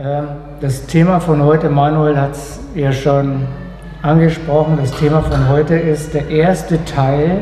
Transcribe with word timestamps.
Ähm, 0.00 0.28
das 0.60 0.86
Thema 0.86 1.18
von 1.18 1.42
heute, 1.42 1.68
Manuel 1.68 2.16
hat 2.16 2.30
es 2.30 2.60
ja 2.76 2.92
schon 2.92 3.48
angesprochen, 4.00 4.78
das 4.80 4.92
Thema 4.92 5.22
von 5.22 5.48
heute 5.48 5.74
ist 5.74 6.14
der 6.14 6.28
erste 6.28 6.84
Teil, 6.84 7.40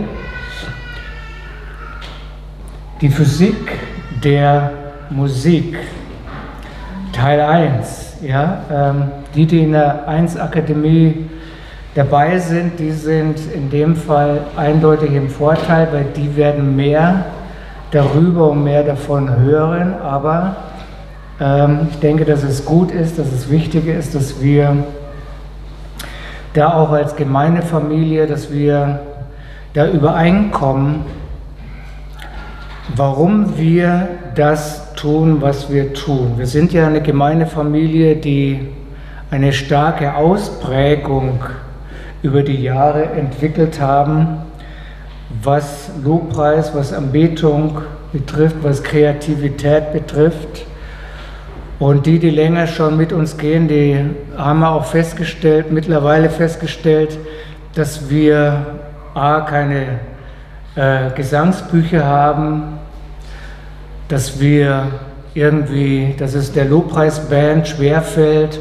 die 3.02 3.10
Physik 3.10 3.56
der 4.24 4.70
Musik, 5.10 5.76
Teil 7.12 7.42
1. 7.42 8.20
Ja? 8.22 8.62
Ähm, 8.72 9.02
die, 9.34 9.44
die 9.44 9.64
in 9.64 9.72
der 9.72 10.08
1 10.08 10.38
Akademie 10.38 11.28
dabei 11.94 12.38
sind, 12.38 12.78
die 12.78 12.92
sind 12.92 13.38
in 13.52 13.68
dem 13.68 13.94
Fall 13.94 14.40
eindeutig 14.56 15.12
im 15.12 15.28
Vorteil, 15.28 15.88
weil 15.92 16.06
die 16.16 16.34
werden 16.36 16.74
mehr 16.74 17.26
darüber 17.90 18.48
und 18.52 18.64
mehr 18.64 18.82
davon 18.82 19.40
hören, 19.40 19.92
aber 20.02 20.56
ich 21.38 21.98
denke, 21.98 22.24
dass 22.24 22.42
es 22.42 22.64
gut 22.64 22.90
ist, 22.90 23.18
dass 23.18 23.30
es 23.30 23.50
wichtig 23.50 23.86
ist, 23.88 24.14
dass 24.14 24.40
wir 24.40 24.84
da 26.54 26.72
auch 26.72 26.92
als 26.92 27.14
Gemeindefamilie, 27.14 28.26
dass 28.26 28.50
wir 28.50 29.00
da 29.74 29.86
übereinkommen, 29.86 31.04
warum 32.94 33.58
wir 33.58 34.08
das 34.34 34.94
tun, 34.94 35.42
was 35.42 35.70
wir 35.70 35.92
tun. 35.92 36.34
Wir 36.38 36.46
sind 36.46 36.72
ja 36.72 36.86
eine 36.86 37.02
Gemeindefamilie, 37.02 38.16
die 38.16 38.68
eine 39.30 39.52
starke 39.52 40.14
Ausprägung 40.14 41.40
über 42.22 42.42
die 42.42 42.62
Jahre 42.62 43.04
entwickelt 43.10 43.80
haben, 43.80 44.38
was 45.42 45.90
Lobpreis, 46.02 46.74
was 46.74 46.94
Anbetung 46.94 47.82
betrifft, 48.12 48.56
was 48.62 48.82
Kreativität 48.82 49.92
betrifft. 49.92 50.64
Und 51.78 52.06
die, 52.06 52.18
die 52.18 52.30
länger 52.30 52.66
schon 52.66 52.96
mit 52.96 53.12
uns 53.12 53.36
gehen, 53.36 53.68
die 53.68 53.98
haben 54.36 54.64
auch 54.64 54.86
festgestellt, 54.86 55.70
mittlerweile 55.70 56.30
festgestellt, 56.30 57.18
dass 57.74 58.08
wir 58.08 58.64
A, 59.14 59.40
keine 59.40 60.00
äh, 60.74 61.10
Gesangsbücher 61.14 62.04
haben, 62.04 62.78
dass 64.08 64.40
wir 64.40 64.86
irgendwie, 65.34 66.14
dass 66.16 66.34
es 66.34 66.52
der 66.52 66.64
Lobpreisband 66.64 67.68
schwerfällt, 67.68 68.58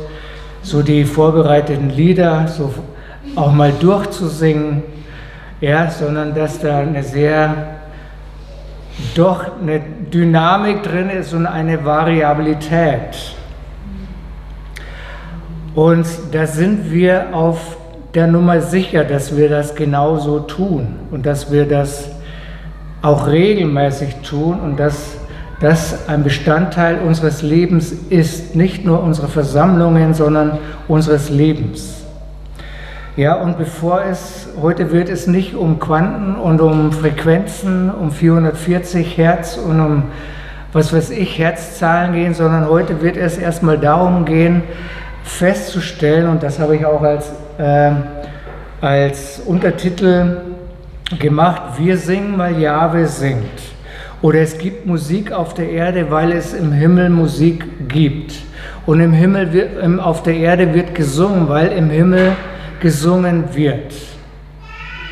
so 0.61 0.81
die 0.81 1.05
vorbereiteten 1.05 1.89
Lieder 1.89 2.47
so 2.47 2.73
auch 3.36 3.53
mal 3.53 3.71
durchzusingen, 3.80 4.83
ja, 5.61 5.89
sondern 5.89 6.33
dass 6.33 6.59
da 6.59 6.80
eine 6.80 7.03
sehr 7.03 7.74
doch 9.15 9.59
eine 9.61 9.81
Dynamik 10.13 10.83
drin 10.83 11.09
ist 11.09 11.33
und 11.33 11.45
eine 11.45 11.83
Variabilität. 11.83 13.35
Und 15.73 16.05
da 16.31 16.47
sind 16.47 16.91
wir 16.91 17.33
auf 17.33 17.77
der 18.13 18.27
Nummer 18.27 18.61
sicher, 18.61 19.03
dass 19.03 19.35
wir 19.35 19.49
das 19.49 19.75
genauso 19.75 20.39
tun 20.39 20.95
und 21.11 21.25
dass 21.25 21.52
wir 21.52 21.65
das 21.65 22.09
auch 23.02 23.27
regelmäßig 23.27 24.15
tun 24.23 24.59
und 24.61 24.79
dass 24.79 25.17
das 25.59 26.07
ein 26.07 26.23
Bestandteil 26.23 26.99
unseres 26.99 27.41
Lebens 27.41 27.91
ist, 27.91 28.55
nicht 28.55 28.85
nur 28.85 29.03
unserer 29.03 29.27
Versammlungen, 29.27 30.13
sondern 30.13 30.57
unseres 30.87 31.30
Lebens. 31.30 31.94
Ja, 33.17 33.35
und 33.35 33.58
bevor 33.58 34.03
es, 34.03 34.49
heute 34.61 34.91
wird 34.91 35.08
es 35.08 35.25
nicht 35.25 35.55
um 35.55 35.80
Quanten 35.80 36.35
und 36.35 36.59
um 36.59 36.91
Frequenzen, 36.91 37.89
um 37.89 38.11
440 38.11 39.17
Hertz 39.17 39.55
und 39.55 39.80
um 39.80 40.03
was 40.73 40.91
weiß 40.91 41.11
ich, 41.11 41.39
Herzzahlen 41.39 42.11
gehen, 42.11 42.33
sondern 42.33 42.67
heute 42.67 43.02
wird 43.02 43.16
es 43.16 43.38
erstmal 43.38 43.77
darum 43.77 44.25
gehen, 44.25 44.63
festzustellen, 45.23 46.27
und 46.27 46.43
das 46.43 46.59
habe 46.59 46.75
ich 46.75 46.86
auch 46.86 47.02
als, 47.02 47.31
äh, 47.58 47.91
als 48.81 49.39
Untertitel 49.45 50.41
gemacht, 51.17 51.61
wir 51.77 51.95
singen, 51.95 52.37
weil 52.37 52.59
Jahwe 52.59 53.08
singt. 53.08 53.61
Oder 54.21 54.39
es 54.39 54.58
gibt 54.58 54.86
Musik 54.86 55.32
auf 55.32 55.53
der 55.53 55.70
Erde, 55.70 56.11
weil 56.11 56.33
es 56.33 56.53
im 56.53 56.73
Himmel 56.73 57.09
Musik 57.09 57.87
gibt. 57.87 58.33
Und 58.86 58.99
im 58.99 59.14
Himmel 59.14 59.53
wird, 59.53 59.99
auf 60.02 60.21
der 60.23 60.36
Erde 60.36 60.73
wird 60.73 60.93
gesungen, 60.93 61.47
weil 61.47 61.71
im 61.71 61.89
Himmel 61.89 62.33
gesungen 62.80 63.55
wird. 63.55 63.93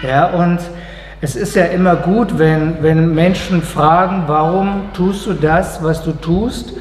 Ja, 0.02 0.28
und 0.28 0.60
es 1.22 1.36
ist 1.36 1.56
ja 1.56 1.66
immer 1.66 1.96
gut, 1.96 2.38
wenn, 2.38 2.82
wenn 2.82 3.16
Menschen 3.16 3.62
fragen, 3.62 4.24
warum 4.28 4.82
tust 4.94 5.26
du 5.26 5.34
das, 5.34 5.82
was 5.82 6.04
du 6.04 6.12
tust? 6.12 6.74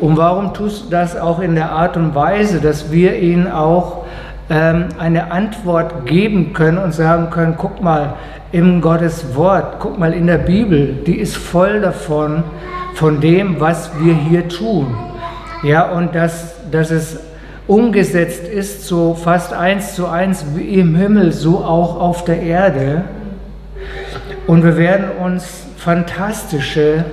Und 0.00 0.16
warum 0.16 0.52
tust 0.52 0.86
du 0.86 0.90
das 0.90 1.16
auch 1.16 1.38
in 1.38 1.54
der 1.54 1.70
Art 1.70 1.96
und 1.96 2.14
Weise, 2.14 2.60
dass 2.60 2.90
wir 2.90 3.16
ihnen 3.16 3.50
auch 3.50 4.04
ähm, 4.50 4.88
eine 4.98 5.30
Antwort 5.30 6.06
geben 6.06 6.52
können 6.52 6.78
und 6.78 6.92
sagen 6.92 7.30
können, 7.30 7.54
guck 7.56 7.80
mal, 7.82 8.14
im 8.50 8.80
Gottes 8.80 9.34
Wort, 9.34 9.76
guck 9.78 9.98
mal 9.98 10.12
in 10.12 10.26
der 10.26 10.38
Bibel, 10.38 10.96
die 11.06 11.18
ist 11.18 11.36
voll 11.36 11.80
davon, 11.80 12.42
von 12.94 13.20
dem, 13.20 13.60
was 13.60 13.90
wir 14.00 14.14
hier 14.14 14.48
tun. 14.48 14.94
Ja, 15.62 15.90
und 15.90 16.14
dass, 16.14 16.54
dass 16.70 16.90
es 16.90 17.18
umgesetzt 17.66 18.46
ist, 18.46 18.86
so 18.86 19.14
fast 19.14 19.52
eins 19.52 19.94
zu 19.94 20.06
eins 20.06 20.44
wie 20.54 20.78
im 20.78 20.94
Himmel, 20.94 21.32
so 21.32 21.58
auch 21.58 21.98
auf 21.98 22.24
der 22.24 22.42
Erde. 22.42 23.04
Und 24.46 24.64
wir 24.64 24.76
werden 24.76 25.06
uns 25.22 25.66
fantastische, 25.76 27.04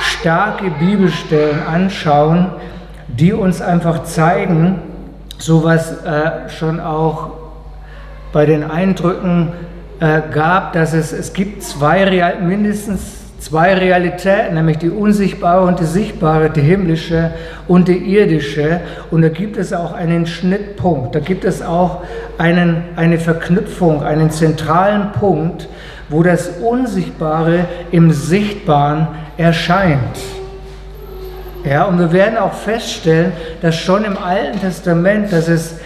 starke 0.00 0.70
Bibelstellen 0.70 1.62
anschauen, 1.62 2.48
die 3.08 3.32
uns 3.32 3.60
einfach 3.62 4.04
zeigen, 4.04 4.80
so 5.38 5.62
was 5.64 6.04
äh, 6.04 6.48
schon 6.48 6.80
auch 6.80 7.30
bei 8.32 8.46
den 8.46 8.68
Eindrücken 8.68 9.52
äh, 10.00 10.22
gab, 10.32 10.72
dass 10.72 10.92
es, 10.92 11.12
es 11.12 11.32
gibt 11.32 11.62
zwei, 11.62 12.34
mindestens 12.40 13.25
zwei 13.46 13.74
Realitäten, 13.74 14.54
nämlich 14.54 14.78
die 14.78 14.90
unsichtbare 14.90 15.64
und 15.64 15.78
die 15.78 15.84
sichtbare, 15.84 16.50
die 16.50 16.62
himmlische 16.62 17.30
und 17.68 17.86
die 17.86 17.96
irdische. 17.96 18.80
Und 19.12 19.22
da 19.22 19.28
gibt 19.28 19.56
es 19.56 19.72
auch 19.72 19.92
einen 19.92 20.26
Schnittpunkt, 20.26 21.14
da 21.14 21.20
gibt 21.20 21.44
es 21.44 21.62
auch 21.62 22.02
einen, 22.38 22.82
eine 22.96 23.18
Verknüpfung, 23.18 24.02
einen 24.02 24.30
zentralen 24.30 25.12
Punkt, 25.12 25.68
wo 26.08 26.24
das 26.24 26.48
Unsichtbare 26.60 27.66
im 27.92 28.10
Sichtbaren 28.10 29.06
erscheint. 29.36 30.18
Ja, 31.64 31.84
und 31.84 32.00
wir 32.00 32.10
werden 32.10 32.38
auch 32.38 32.52
feststellen, 32.52 33.32
dass 33.62 33.76
schon 33.76 34.04
im 34.04 34.18
Alten 34.18 34.60
Testament, 34.60 35.32
dass 35.32 35.46
es 35.46 35.78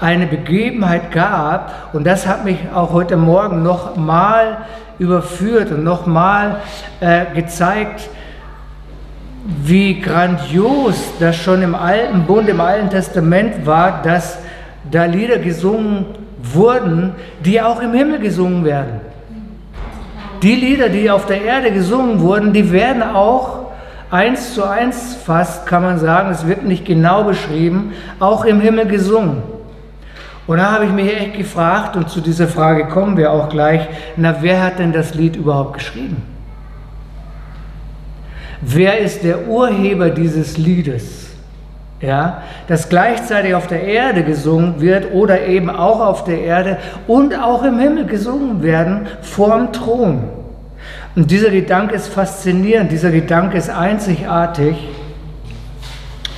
eine 0.00 0.28
Begebenheit 0.28 1.10
gab, 1.10 1.92
und 1.92 2.06
das 2.06 2.28
hat 2.28 2.44
mich 2.44 2.58
auch 2.72 2.92
heute 2.92 3.16
Morgen 3.16 3.64
noch 3.64 3.96
mal 3.96 4.58
überführt 4.98 5.70
und 5.70 5.84
nochmal 5.84 6.60
äh, 7.00 7.26
gezeigt, 7.34 8.08
wie 9.62 10.00
grandios 10.00 10.96
das 11.20 11.36
schon 11.36 11.62
im 11.62 11.74
Alten 11.74 12.24
Bund, 12.24 12.48
im 12.48 12.60
Alten 12.60 12.90
Testament 12.90 13.64
war, 13.66 14.02
dass 14.02 14.38
da 14.90 15.04
Lieder 15.04 15.38
gesungen 15.38 16.06
wurden, 16.42 17.14
die 17.44 17.60
auch 17.60 17.80
im 17.80 17.94
Himmel 17.94 18.18
gesungen 18.18 18.64
werden. 18.64 19.00
Die 20.42 20.54
Lieder, 20.54 20.88
die 20.88 21.10
auf 21.10 21.26
der 21.26 21.42
Erde 21.42 21.72
gesungen 21.72 22.20
wurden, 22.20 22.52
die 22.52 22.70
werden 22.70 23.02
auch 23.02 23.70
eins 24.10 24.54
zu 24.54 24.64
eins 24.64 25.16
fast, 25.24 25.66
kann 25.66 25.82
man 25.82 25.98
sagen, 25.98 26.30
es 26.30 26.46
wird 26.46 26.64
nicht 26.64 26.84
genau 26.84 27.24
beschrieben, 27.24 27.92
auch 28.20 28.44
im 28.44 28.60
Himmel 28.60 28.86
gesungen. 28.86 29.42
Und 30.48 30.56
da 30.56 30.72
habe 30.72 30.86
ich 30.86 30.92
mich 30.92 31.14
echt 31.14 31.34
gefragt, 31.34 31.94
und 31.94 32.08
zu 32.08 32.22
dieser 32.22 32.48
Frage 32.48 32.86
kommen 32.86 33.18
wir 33.18 33.32
auch 33.32 33.50
gleich, 33.50 33.86
na, 34.16 34.38
wer 34.40 34.64
hat 34.64 34.78
denn 34.78 34.92
das 34.92 35.14
Lied 35.14 35.36
überhaupt 35.36 35.74
geschrieben? 35.74 36.22
Wer 38.62 38.98
ist 38.98 39.22
der 39.22 39.46
Urheber 39.46 40.08
dieses 40.08 40.56
Liedes? 40.56 41.28
Ja, 42.00 42.42
das 42.66 42.88
gleichzeitig 42.88 43.54
auf 43.54 43.66
der 43.66 43.82
Erde 43.82 44.22
gesungen 44.22 44.80
wird 44.80 45.12
oder 45.12 45.46
eben 45.46 45.68
auch 45.68 46.00
auf 46.00 46.24
der 46.24 46.40
Erde 46.40 46.78
und 47.06 47.38
auch 47.38 47.62
im 47.62 47.78
Himmel 47.78 48.06
gesungen 48.06 48.62
werden 48.62 49.06
vorm 49.20 49.72
Thron. 49.72 50.30
Und 51.14 51.30
dieser 51.30 51.50
Gedanke 51.50 51.94
ist 51.94 52.08
faszinierend, 52.08 52.90
dieser 52.90 53.10
Gedanke 53.10 53.58
ist 53.58 53.68
einzigartig. 53.68 54.76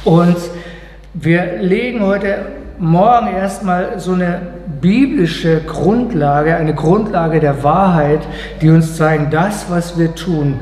Und 0.04 0.36
wir 1.14 1.58
legen 1.58 2.00
heute 2.00 2.59
morgen 2.80 3.28
erstmal 3.28 4.00
so 4.00 4.12
eine 4.12 4.40
biblische 4.80 5.60
Grundlage, 5.60 6.56
eine 6.56 6.74
Grundlage 6.74 7.38
der 7.38 7.62
Wahrheit, 7.62 8.20
die 8.62 8.70
uns 8.70 8.96
zeigen, 8.96 9.28
das, 9.30 9.66
was 9.68 9.98
wir 9.98 10.14
tun, 10.14 10.60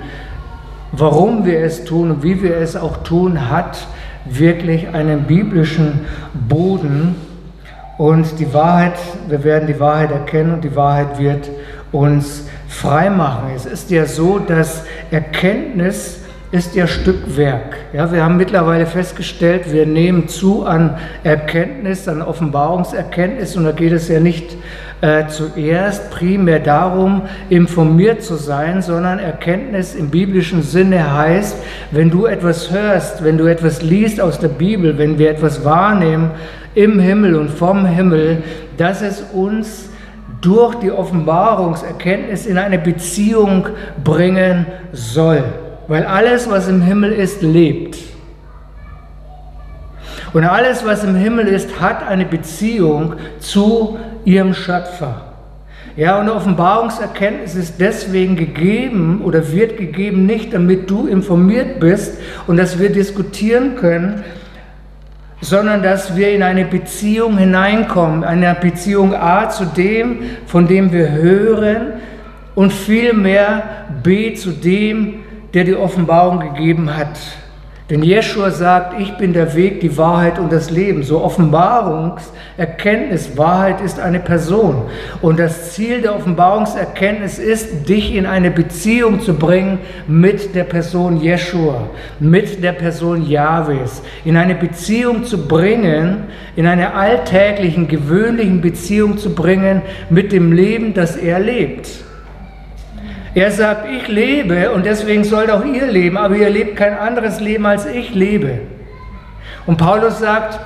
warum 0.92 1.46
wir 1.46 1.60
es 1.60 1.84
tun 1.84 2.10
und 2.10 2.22
wie 2.22 2.42
wir 2.42 2.56
es 2.56 2.76
auch 2.76 2.98
tun, 2.98 3.48
hat 3.48 3.86
wirklich 4.24 4.88
einen 4.88 5.22
biblischen 5.22 6.00
Boden. 6.48 7.14
Und 7.98 8.38
die 8.38 8.52
Wahrheit, 8.52 8.98
wir 9.28 9.44
werden 9.44 9.66
die 9.66 9.78
Wahrheit 9.78 10.10
erkennen 10.10 10.54
und 10.54 10.64
die 10.64 10.74
Wahrheit 10.74 11.18
wird 11.18 11.48
uns 11.92 12.48
frei 12.68 13.10
machen. 13.10 13.50
Es 13.54 13.64
ist 13.64 13.90
ja 13.90 14.06
so, 14.06 14.38
dass 14.38 14.84
Erkenntnis 15.10 16.20
ist 16.50 16.74
ja 16.74 16.86
Stückwerk. 16.86 17.76
Ja, 17.92 18.10
wir 18.10 18.24
haben 18.24 18.38
mittlerweile 18.38 18.86
festgestellt, 18.86 19.70
wir 19.70 19.84
nehmen 19.84 20.28
zu 20.28 20.64
an 20.64 20.96
Erkenntnis, 21.22 22.08
an 22.08 22.22
Offenbarungserkenntnis 22.22 23.54
und 23.56 23.64
da 23.64 23.72
geht 23.72 23.92
es 23.92 24.08
ja 24.08 24.18
nicht 24.18 24.56
äh, 25.02 25.26
zuerst 25.26 26.10
primär 26.10 26.58
darum, 26.58 27.22
informiert 27.50 28.22
zu 28.22 28.36
sein, 28.36 28.80
sondern 28.80 29.18
Erkenntnis 29.18 29.94
im 29.94 30.08
biblischen 30.08 30.62
Sinne 30.62 31.14
heißt, 31.14 31.58
wenn 31.90 32.10
du 32.10 32.24
etwas 32.24 32.70
hörst, 32.70 33.22
wenn 33.22 33.36
du 33.36 33.44
etwas 33.44 33.82
liest 33.82 34.18
aus 34.18 34.38
der 34.38 34.48
Bibel, 34.48 34.96
wenn 34.96 35.18
wir 35.18 35.30
etwas 35.30 35.66
wahrnehmen 35.66 36.30
im 36.74 36.98
Himmel 36.98 37.36
und 37.36 37.50
vom 37.50 37.84
Himmel, 37.84 38.42
dass 38.78 39.02
es 39.02 39.20
uns 39.34 39.90
durch 40.40 40.76
die 40.76 40.92
Offenbarungserkenntnis 40.92 42.46
in 42.46 42.56
eine 42.56 42.78
Beziehung 42.78 43.66
bringen 44.02 44.66
soll 44.92 45.44
weil 45.88 46.04
alles, 46.04 46.48
was 46.48 46.68
im 46.68 46.82
Himmel 46.82 47.12
ist, 47.12 47.42
lebt. 47.42 47.98
Und 50.32 50.44
alles, 50.44 50.84
was 50.84 51.02
im 51.04 51.14
Himmel 51.14 51.48
ist, 51.48 51.80
hat 51.80 52.06
eine 52.06 52.26
Beziehung 52.26 53.14
zu 53.40 53.98
ihrem 54.24 54.52
Schöpfer. 54.52 55.22
Ja, 55.96 56.20
und 56.20 56.28
Offenbarungserkenntnis 56.28 57.56
ist 57.56 57.80
deswegen 57.80 58.36
gegeben 58.36 59.22
oder 59.24 59.50
wird 59.50 59.78
gegeben, 59.78 60.26
nicht 60.26 60.52
damit 60.54 60.88
du 60.88 61.08
informiert 61.08 61.80
bist 61.80 62.18
und 62.46 62.56
dass 62.56 62.78
wir 62.78 62.90
diskutieren 62.90 63.74
können, 63.74 64.22
sondern 65.40 65.82
dass 65.82 66.16
wir 66.16 66.32
in 66.32 66.42
eine 66.42 66.66
Beziehung 66.66 67.38
hineinkommen, 67.38 68.22
eine 68.22 68.56
Beziehung 68.60 69.14
A 69.14 69.48
zu 69.48 69.64
dem, 69.64 70.20
von 70.46 70.68
dem 70.68 70.92
wir 70.92 71.10
hören 71.10 71.94
und 72.54 72.72
vielmehr 72.72 73.62
B 74.02 74.34
zu 74.34 74.50
dem, 74.50 75.14
der 75.54 75.64
die 75.64 75.74
Offenbarung 75.74 76.40
gegeben 76.40 76.96
hat. 76.96 77.18
Denn 77.90 78.02
Jeschua 78.02 78.50
sagt, 78.50 79.00
ich 79.00 79.16
bin 79.16 79.32
der 79.32 79.54
Weg, 79.54 79.80
die 79.80 79.96
Wahrheit 79.96 80.38
und 80.38 80.52
das 80.52 80.70
Leben. 80.70 81.02
So 81.02 81.24
Offenbarungserkenntnis, 81.24 83.38
Wahrheit 83.38 83.80
ist 83.80 83.98
eine 83.98 84.20
Person. 84.20 84.82
Und 85.22 85.38
das 85.38 85.72
Ziel 85.72 86.02
der 86.02 86.14
Offenbarungserkenntnis 86.14 87.38
ist, 87.38 87.88
dich 87.88 88.14
in 88.14 88.26
eine 88.26 88.50
Beziehung 88.50 89.22
zu 89.22 89.32
bringen 89.32 89.78
mit 90.06 90.54
der 90.54 90.64
Person 90.64 91.22
Jeschua, 91.22 91.88
mit 92.20 92.62
der 92.62 92.72
Person 92.72 93.26
Jahwes. 93.26 94.02
In 94.26 94.36
eine 94.36 94.54
Beziehung 94.54 95.24
zu 95.24 95.48
bringen, 95.48 96.24
in 96.56 96.66
eine 96.66 96.92
alltäglichen, 96.92 97.88
gewöhnlichen 97.88 98.60
Beziehung 98.60 99.16
zu 99.16 99.34
bringen 99.34 99.80
mit 100.10 100.32
dem 100.32 100.52
Leben, 100.52 100.92
das 100.92 101.16
er 101.16 101.38
lebt. 101.38 101.88
Er 103.34 103.50
sagt, 103.50 103.86
ich 103.90 104.08
lebe 104.08 104.70
und 104.70 104.86
deswegen 104.86 105.24
sollt 105.24 105.50
auch 105.50 105.64
ihr 105.64 105.86
leben, 105.86 106.16
aber 106.16 106.36
ihr 106.36 106.50
lebt 106.50 106.76
kein 106.76 106.94
anderes 106.94 107.40
Leben, 107.40 107.66
als 107.66 107.86
ich 107.86 108.14
lebe. 108.14 108.60
Und 109.66 109.76
Paulus 109.76 110.18
sagt, 110.18 110.58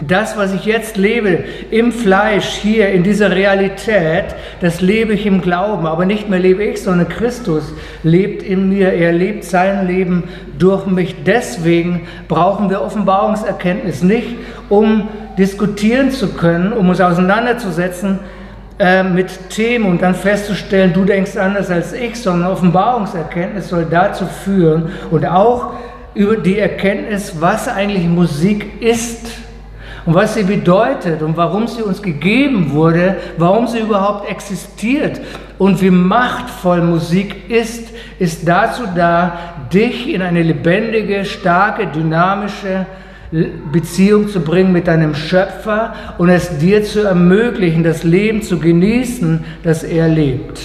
das, 0.00 0.36
was 0.36 0.54
ich 0.54 0.64
jetzt 0.64 0.96
lebe 0.96 1.44
im 1.70 1.90
Fleisch, 1.90 2.46
hier 2.46 2.88
in 2.90 3.02
dieser 3.02 3.34
Realität, 3.34 4.26
das 4.60 4.80
lebe 4.80 5.12
ich 5.12 5.26
im 5.26 5.40
Glauben. 5.40 5.86
Aber 5.86 6.04
nicht 6.04 6.28
mehr 6.28 6.38
lebe 6.38 6.64
ich, 6.64 6.82
sondern 6.82 7.08
Christus 7.08 7.72
lebt 8.04 8.42
in 8.42 8.68
mir. 8.68 8.92
Er 8.92 9.12
lebt 9.12 9.44
sein 9.44 9.88
Leben 9.88 10.24
durch 10.56 10.86
mich. 10.86 11.16
Deswegen 11.26 12.06
brauchen 12.28 12.70
wir 12.70 12.82
Offenbarungserkenntnis 12.82 14.02
nicht, 14.02 14.36
um 14.68 15.08
diskutieren 15.36 16.12
zu 16.12 16.28
können, 16.28 16.72
um 16.72 16.88
uns 16.88 17.00
auseinanderzusetzen 17.00 18.20
äh, 18.78 19.02
mit 19.02 19.50
Themen 19.50 19.86
und 19.86 20.02
dann 20.02 20.14
festzustellen, 20.14 20.92
du 20.92 21.04
denkst 21.04 21.36
anders 21.36 21.70
als 21.70 21.92
ich, 21.92 22.14
sondern 22.14 22.52
Offenbarungserkenntnis 22.52 23.68
soll 23.68 23.86
dazu 23.90 24.24
führen 24.26 24.92
und 25.10 25.26
auch 25.26 25.72
über 26.14 26.36
die 26.36 26.58
Erkenntnis, 26.58 27.34
was 27.40 27.68
eigentlich 27.68 28.06
Musik 28.06 28.80
ist 28.80 29.26
und 30.06 30.14
was 30.14 30.34
sie 30.34 30.44
bedeutet 30.44 31.22
und 31.22 31.36
warum 31.36 31.66
sie 31.66 31.82
uns 31.82 32.00
gegeben 32.00 32.70
wurde, 32.70 33.16
warum 33.36 33.66
sie 33.66 33.80
überhaupt 33.80 34.30
existiert 34.30 35.20
und 35.58 35.82
wie 35.82 35.90
machtvoll 35.90 36.80
Musik 36.80 37.50
ist, 37.50 37.88
ist 38.18 38.46
dazu 38.46 38.84
da, 38.94 39.38
dich 39.72 40.08
in 40.12 40.22
eine 40.22 40.42
lebendige, 40.42 41.24
starke, 41.24 41.88
dynamische, 41.88 42.86
Beziehung 43.72 44.28
zu 44.28 44.40
bringen 44.40 44.72
mit 44.72 44.86
deinem 44.86 45.14
Schöpfer 45.14 45.94
und 46.16 46.30
es 46.30 46.58
dir 46.58 46.82
zu 46.82 47.00
ermöglichen, 47.00 47.84
das 47.84 48.02
Leben 48.02 48.42
zu 48.42 48.58
genießen, 48.58 49.44
das 49.62 49.82
er 49.82 50.08
lebt. 50.08 50.60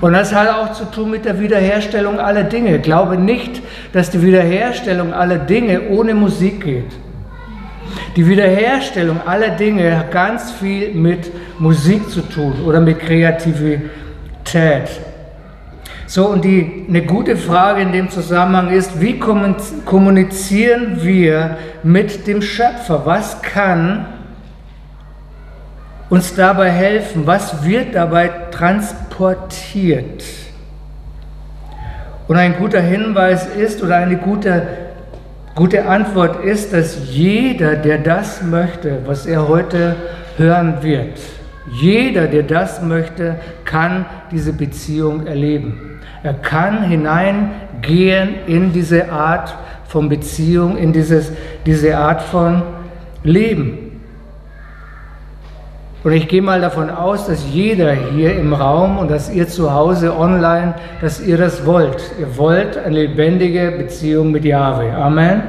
Und 0.00 0.12
das 0.12 0.34
hat 0.34 0.48
auch 0.48 0.72
zu 0.72 0.84
tun 0.84 1.10
mit 1.10 1.24
der 1.24 1.40
Wiederherstellung 1.40 2.20
aller 2.20 2.44
Dinge. 2.44 2.78
Glaube 2.78 3.16
nicht, 3.16 3.62
dass 3.92 4.10
die 4.10 4.22
Wiederherstellung 4.22 5.12
aller 5.12 5.38
Dinge 5.38 5.88
ohne 5.90 6.14
Musik 6.14 6.64
geht. 6.64 6.92
Die 8.16 8.26
Wiederherstellung 8.26 9.20
aller 9.26 9.50
Dinge 9.50 9.96
hat 9.98 10.12
ganz 10.12 10.50
viel 10.52 10.92
mit 10.94 11.30
Musik 11.58 12.08
zu 12.10 12.20
tun 12.22 12.54
oder 12.64 12.80
mit 12.80 13.00
Kreativität. 13.00 13.90
So, 16.08 16.28
und 16.28 16.42
die, 16.42 16.86
eine 16.88 17.02
gute 17.02 17.36
Frage 17.36 17.82
in 17.82 17.92
dem 17.92 18.08
Zusammenhang 18.08 18.70
ist, 18.70 18.98
wie 18.98 19.18
kommunizieren 19.18 21.02
wir 21.02 21.58
mit 21.82 22.26
dem 22.26 22.40
Schöpfer? 22.40 23.02
Was 23.04 23.42
kann 23.42 24.06
uns 26.08 26.34
dabei 26.34 26.70
helfen? 26.70 27.26
Was 27.26 27.62
wird 27.62 27.94
dabei 27.94 28.30
transportiert? 28.50 30.24
Und 32.26 32.36
ein 32.36 32.56
guter 32.56 32.80
Hinweis 32.80 33.46
ist 33.46 33.82
oder 33.82 33.96
eine 33.96 34.16
gute, 34.16 34.66
gute 35.54 35.86
Antwort 35.86 36.42
ist, 36.42 36.72
dass 36.72 37.00
jeder, 37.10 37.76
der 37.76 37.98
das 37.98 38.42
möchte, 38.42 39.00
was 39.04 39.26
er 39.26 39.46
heute 39.46 39.94
hören 40.38 40.82
wird, 40.82 41.18
jeder, 41.70 42.28
der 42.28 42.44
das 42.44 42.80
möchte, 42.80 43.36
kann 43.66 44.06
diese 44.30 44.54
Beziehung 44.54 45.26
erleben. 45.26 45.97
Er 46.22 46.34
kann 46.34 46.84
hineingehen 46.84 48.46
in 48.46 48.72
diese 48.72 49.10
Art 49.10 49.54
von 49.86 50.08
Beziehung, 50.08 50.76
in 50.76 50.92
dieses, 50.92 51.32
diese 51.64 51.96
Art 51.96 52.22
von 52.22 52.62
Leben. 53.22 53.88
Und 56.04 56.12
ich 56.12 56.28
gehe 56.28 56.42
mal 56.42 56.60
davon 56.60 56.90
aus, 56.90 57.26
dass 57.26 57.44
jeder 57.50 57.92
hier 57.92 58.38
im 58.38 58.52
Raum 58.52 58.98
und 58.98 59.10
dass 59.10 59.30
ihr 59.30 59.48
zu 59.48 59.72
Hause 59.72 60.16
online, 60.16 60.74
dass 61.00 61.20
ihr 61.20 61.36
das 61.36 61.66
wollt. 61.66 62.02
Ihr 62.20 62.36
wollt 62.36 62.78
eine 62.78 62.94
lebendige 62.94 63.72
Beziehung 63.72 64.30
mit 64.30 64.44
Jahwe. 64.44 64.92
Amen. 64.92 65.42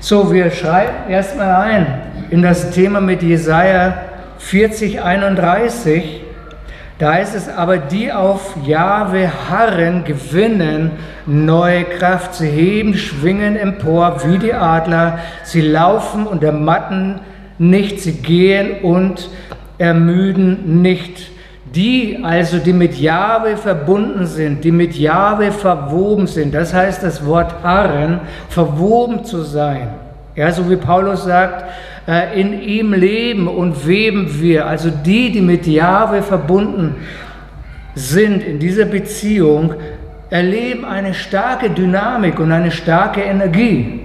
So, 0.00 0.32
wir 0.32 0.50
schreiben 0.50 1.10
erstmal 1.10 1.54
ein 1.54 1.86
in 2.30 2.40
das 2.40 2.70
Thema 2.70 3.00
mit 3.00 3.22
Jesaja 3.22 3.94
40, 4.38 5.02
31. 5.02 6.27
Da 6.98 7.12
heißt 7.12 7.36
es 7.36 7.48
aber, 7.48 7.78
die 7.78 8.12
auf 8.12 8.56
Jahwe 8.66 9.30
harren, 9.48 10.02
gewinnen 10.02 10.90
neue 11.26 11.84
Kraft. 11.84 12.34
Sie 12.34 12.48
heben, 12.48 12.94
schwingen 12.94 13.56
empor 13.56 14.20
wie 14.24 14.38
die 14.38 14.52
Adler. 14.52 15.20
Sie 15.44 15.60
laufen 15.60 16.26
und 16.26 16.42
ermatten 16.42 17.20
nicht. 17.58 18.00
Sie 18.00 18.14
gehen 18.14 18.82
und 18.82 19.30
ermüden 19.78 20.82
nicht. 20.82 21.30
Die 21.74 22.18
also, 22.24 22.58
die 22.58 22.72
mit 22.72 22.98
Jahwe 22.98 23.56
verbunden 23.56 24.26
sind, 24.26 24.64
die 24.64 24.72
mit 24.72 24.96
Jahwe 24.96 25.52
verwoben 25.52 26.26
sind, 26.26 26.54
das 26.54 26.72
heißt 26.72 27.02
das 27.02 27.24
Wort 27.26 27.62
harren, 27.62 28.20
verwoben 28.48 29.24
zu 29.24 29.42
sein. 29.42 29.90
Ja, 30.34 30.50
so 30.50 30.68
wie 30.70 30.76
Paulus 30.76 31.24
sagt, 31.24 31.64
in 32.08 32.62
ihm 32.62 32.94
leben 32.94 33.48
und 33.48 33.86
weben 33.86 34.40
wir. 34.40 34.66
Also 34.66 34.90
die, 34.90 35.30
die 35.30 35.42
mit 35.42 35.66
Jahwe 35.66 36.22
verbunden 36.22 36.94
sind 37.94 38.42
in 38.42 38.58
dieser 38.58 38.86
Beziehung, 38.86 39.74
erleben 40.30 40.86
eine 40.86 41.12
starke 41.12 41.68
Dynamik 41.68 42.38
und 42.40 42.50
eine 42.50 42.70
starke 42.70 43.20
Energie. 43.20 44.00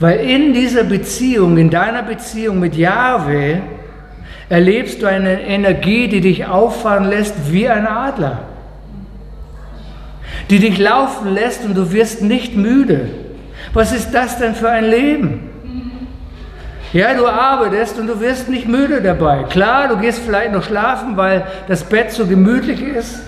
Weil 0.00 0.18
in 0.18 0.52
dieser 0.52 0.82
Beziehung, 0.82 1.58
in 1.58 1.70
deiner 1.70 2.02
Beziehung 2.02 2.58
mit 2.58 2.74
Jahwe, 2.74 3.60
erlebst 4.48 5.00
du 5.00 5.06
eine 5.06 5.42
Energie, 5.42 6.08
die 6.08 6.20
dich 6.20 6.46
auffahren 6.46 7.04
lässt 7.04 7.52
wie 7.52 7.68
ein 7.68 7.86
Adler. 7.86 8.40
Die 10.50 10.58
dich 10.58 10.76
laufen 10.78 11.32
lässt 11.32 11.64
und 11.64 11.76
du 11.76 11.92
wirst 11.92 12.22
nicht 12.22 12.56
müde. 12.56 13.10
Was 13.74 13.92
ist 13.92 14.10
das 14.10 14.38
denn 14.38 14.56
für 14.56 14.70
ein 14.70 14.90
Leben? 14.90 15.51
Ja, 16.92 17.14
du 17.14 17.26
arbeitest 17.26 17.98
und 17.98 18.06
du 18.06 18.20
wirst 18.20 18.50
nicht 18.50 18.68
müde 18.68 19.00
dabei. 19.00 19.44
Klar, 19.44 19.88
du 19.88 19.96
gehst 19.96 20.20
vielleicht 20.26 20.52
noch 20.52 20.62
schlafen, 20.62 21.16
weil 21.16 21.46
das 21.66 21.84
Bett 21.84 22.12
so 22.12 22.26
gemütlich 22.26 22.82
ist. 22.82 23.20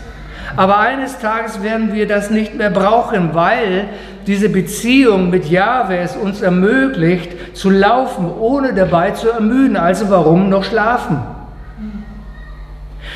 Aber 0.55 0.79
eines 0.79 1.19
Tages 1.19 1.63
werden 1.63 1.95
wir 1.95 2.07
das 2.07 2.31
nicht 2.31 2.55
mehr 2.55 2.69
brauchen, 2.69 3.31
weil 3.33 3.87
diese 4.27 4.51
Beziehung 4.51 5.31
mit 5.31 5.47
Jahwe 5.47 5.97
es 5.97 6.15
uns 6.15 6.43
ermöglicht, 6.43 7.57
zu 7.57 7.71
laufen, 7.71 8.31
ohne 8.39 8.75
dabei 8.75 9.13
zu 9.13 9.31
ermüden. 9.31 9.79
Also 9.79 10.11
warum 10.11 10.51
noch 10.51 10.65
schlafen? 10.65 11.23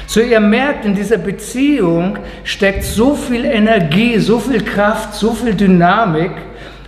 So 0.07 0.21
ihr 0.21 0.41
merkt, 0.41 0.87
in 0.87 0.95
dieser 0.95 1.19
Beziehung 1.19 2.19
steckt 2.45 2.85
so 2.85 3.15
viel 3.15 3.45
Energie, 3.45 4.19
so 4.19 4.39
viel 4.39 4.65
Kraft, 4.65 5.13
so 5.15 5.33
viel 5.33 5.55
Dynamik 5.55 6.31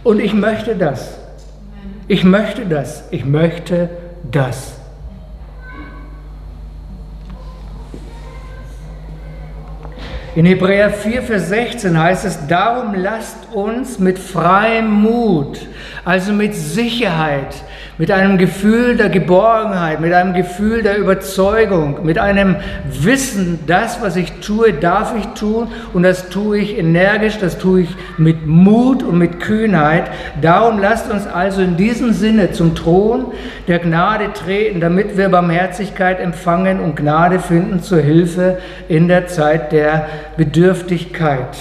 und 0.02 0.18
ich 0.18 0.32
möchte 0.32 0.74
das. 0.74 1.19
Ich 2.10 2.24
möchte 2.24 2.66
das. 2.66 3.04
Ich 3.12 3.24
möchte 3.24 3.88
das. 4.28 4.79
In 10.36 10.46
Hebräer 10.46 10.90
4, 10.90 11.22
Vers 11.22 11.48
16 11.48 12.00
heißt 12.00 12.24
es, 12.24 12.46
darum 12.46 12.94
lasst 12.94 13.52
uns 13.52 13.98
mit 13.98 14.16
freiem 14.16 14.88
Mut, 14.88 15.58
also 16.04 16.32
mit 16.32 16.54
Sicherheit, 16.54 17.64
mit 17.98 18.12
einem 18.12 18.38
Gefühl 18.38 18.96
der 18.96 19.08
Geborgenheit, 19.08 20.00
mit 20.00 20.14
einem 20.14 20.32
Gefühl 20.32 20.82
der 20.82 20.98
Überzeugung, 20.98 22.04
mit 22.04 22.16
einem 22.16 22.56
Wissen, 22.88 23.58
das, 23.66 24.00
was 24.00 24.14
ich 24.14 24.32
tue, 24.40 24.72
darf 24.72 25.14
ich 25.18 25.26
tun 25.38 25.66
und 25.92 26.04
das 26.04 26.30
tue 26.30 26.58
ich 26.58 26.78
energisch, 26.78 27.36
das 27.38 27.58
tue 27.58 27.82
ich 27.82 27.88
mit 28.16 28.46
Mut 28.46 29.02
und 29.02 29.18
mit 29.18 29.40
Kühnheit. 29.40 30.04
Darum 30.40 30.78
lasst 30.78 31.10
uns 31.10 31.26
also 31.26 31.60
in 31.60 31.76
diesem 31.76 32.12
Sinne 32.12 32.52
zum 32.52 32.76
Thron 32.76 33.26
der 33.66 33.80
Gnade 33.80 34.32
treten, 34.32 34.80
damit 34.80 35.18
wir 35.18 35.28
Barmherzigkeit 35.28 36.20
empfangen 36.20 36.80
und 36.80 36.96
Gnade 36.96 37.40
finden 37.40 37.82
zur 37.82 38.00
Hilfe 38.00 38.58
in 38.88 39.08
der 39.08 39.26
Zeit 39.26 39.72
der 39.72 40.06
Bedürftigkeit. 40.40 41.54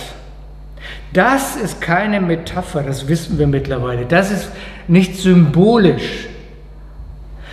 Das 1.12 1.58
ist 1.58 1.82
keine 1.82 2.22
Metapher, 2.22 2.82
das 2.82 3.10
wissen 3.10 3.38
wir 3.38 3.46
mittlerweile. 3.46 4.06
Das 4.06 4.32
ist 4.32 4.50
nicht 4.88 5.18
symbolisch. 5.18 6.28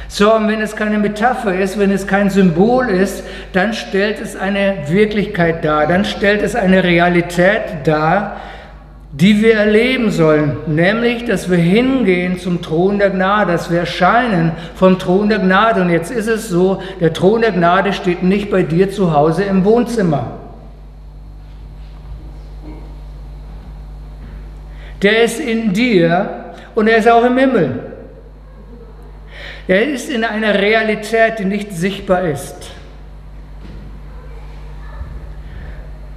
So, 0.07 0.33
und 0.33 0.47
wenn 0.47 0.61
es 0.61 0.77
keine 0.77 0.99
Metapher 0.99 1.53
ist, 1.59 1.81
wenn 1.81 1.91
es 1.91 2.07
kein 2.07 2.31
Symbol 2.31 2.87
ist, 2.91 3.25
dann 3.53 3.73
stellt 3.73 4.21
es 4.21 4.37
eine 4.37 4.85
Wirklichkeit 4.87 5.65
dar, 5.65 5.89
dann 5.89 6.05
stellt 6.05 6.43
es 6.43 6.55
eine 6.55 6.85
Realität 6.85 7.63
dar, 7.83 8.37
die 9.11 9.43
wir 9.43 9.57
erleben 9.57 10.13
sollen, 10.13 10.59
nämlich, 10.69 11.25
dass 11.25 11.51
wir 11.51 11.59
hingehen 11.59 12.39
zum 12.39 12.63
Thron 12.63 13.01
der 13.01 13.11
Gnade, 13.11 13.51
dass 13.51 13.69
wir 13.69 13.81
erscheinen 13.81 14.53
vom 14.77 14.97
Thron 15.01 15.29
der 15.29 15.41
Gnade. 15.41 15.81
Und 15.81 15.91
jetzt 15.91 16.13
ist 16.13 16.29
es 16.29 16.49
so, 16.49 16.81
der 17.01 17.13
Thron 17.13 17.41
der 17.41 17.51
Gnade 17.51 17.93
steht 17.93 18.23
nicht 18.23 18.49
bei 18.49 18.63
dir 18.63 18.93
zu 18.93 19.13
Hause 19.13 19.43
im 19.43 19.65
Wohnzimmer. 19.65 20.46
Der 25.07 25.23
ist 25.23 25.39
in 25.39 25.73
dir 25.73 26.47
und 26.75 26.89
er 26.89 26.97
ist 26.97 27.09
auch 27.09 27.23
im 27.23 27.39
Himmel. 27.39 27.79
Er 29.69 29.87
ist 29.87 30.11
in 30.11 30.25
einer 30.25 30.55
Realität, 30.55 31.39
die 31.39 31.45
nicht 31.45 31.71
sichtbar 31.71 32.23
ist, 32.23 32.73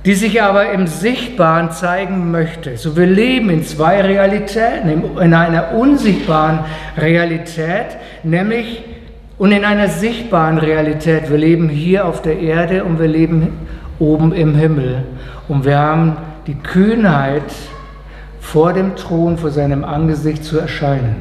die 0.05 0.15
sich 0.15 0.41
aber 0.41 0.71
im 0.71 0.87
Sichtbaren 0.87 1.69
zeigen 1.69 2.31
möchte. 2.31 2.77
So 2.77 2.97
wir 2.97 3.05
leben 3.05 3.51
in 3.51 3.63
zwei 3.63 4.01
Realitäten, 4.01 5.19
in 5.19 5.35
einer 5.35 5.73
unsichtbaren 5.73 6.61
Realität, 6.97 7.95
nämlich 8.23 8.81
und 9.37 9.51
in 9.51 9.65
einer 9.65 9.87
sichtbaren 9.87 10.57
Realität. 10.57 11.29
Wir 11.29 11.37
leben 11.37 11.69
hier 11.69 12.07
auf 12.07 12.23
der 12.23 12.39
Erde 12.39 12.83
und 12.83 12.99
wir 12.99 13.07
leben 13.07 13.67
oben 13.99 14.33
im 14.33 14.55
Himmel. 14.55 15.03
Und 15.47 15.63
wir 15.63 15.77
haben 15.77 16.17
die 16.47 16.55
Kühnheit, 16.55 17.43
vor 18.51 18.73
dem 18.73 18.95
Thron, 18.95 19.37
vor 19.37 19.51
seinem 19.51 19.83
Angesicht 19.83 20.43
zu 20.43 20.57
erscheinen. 20.57 21.15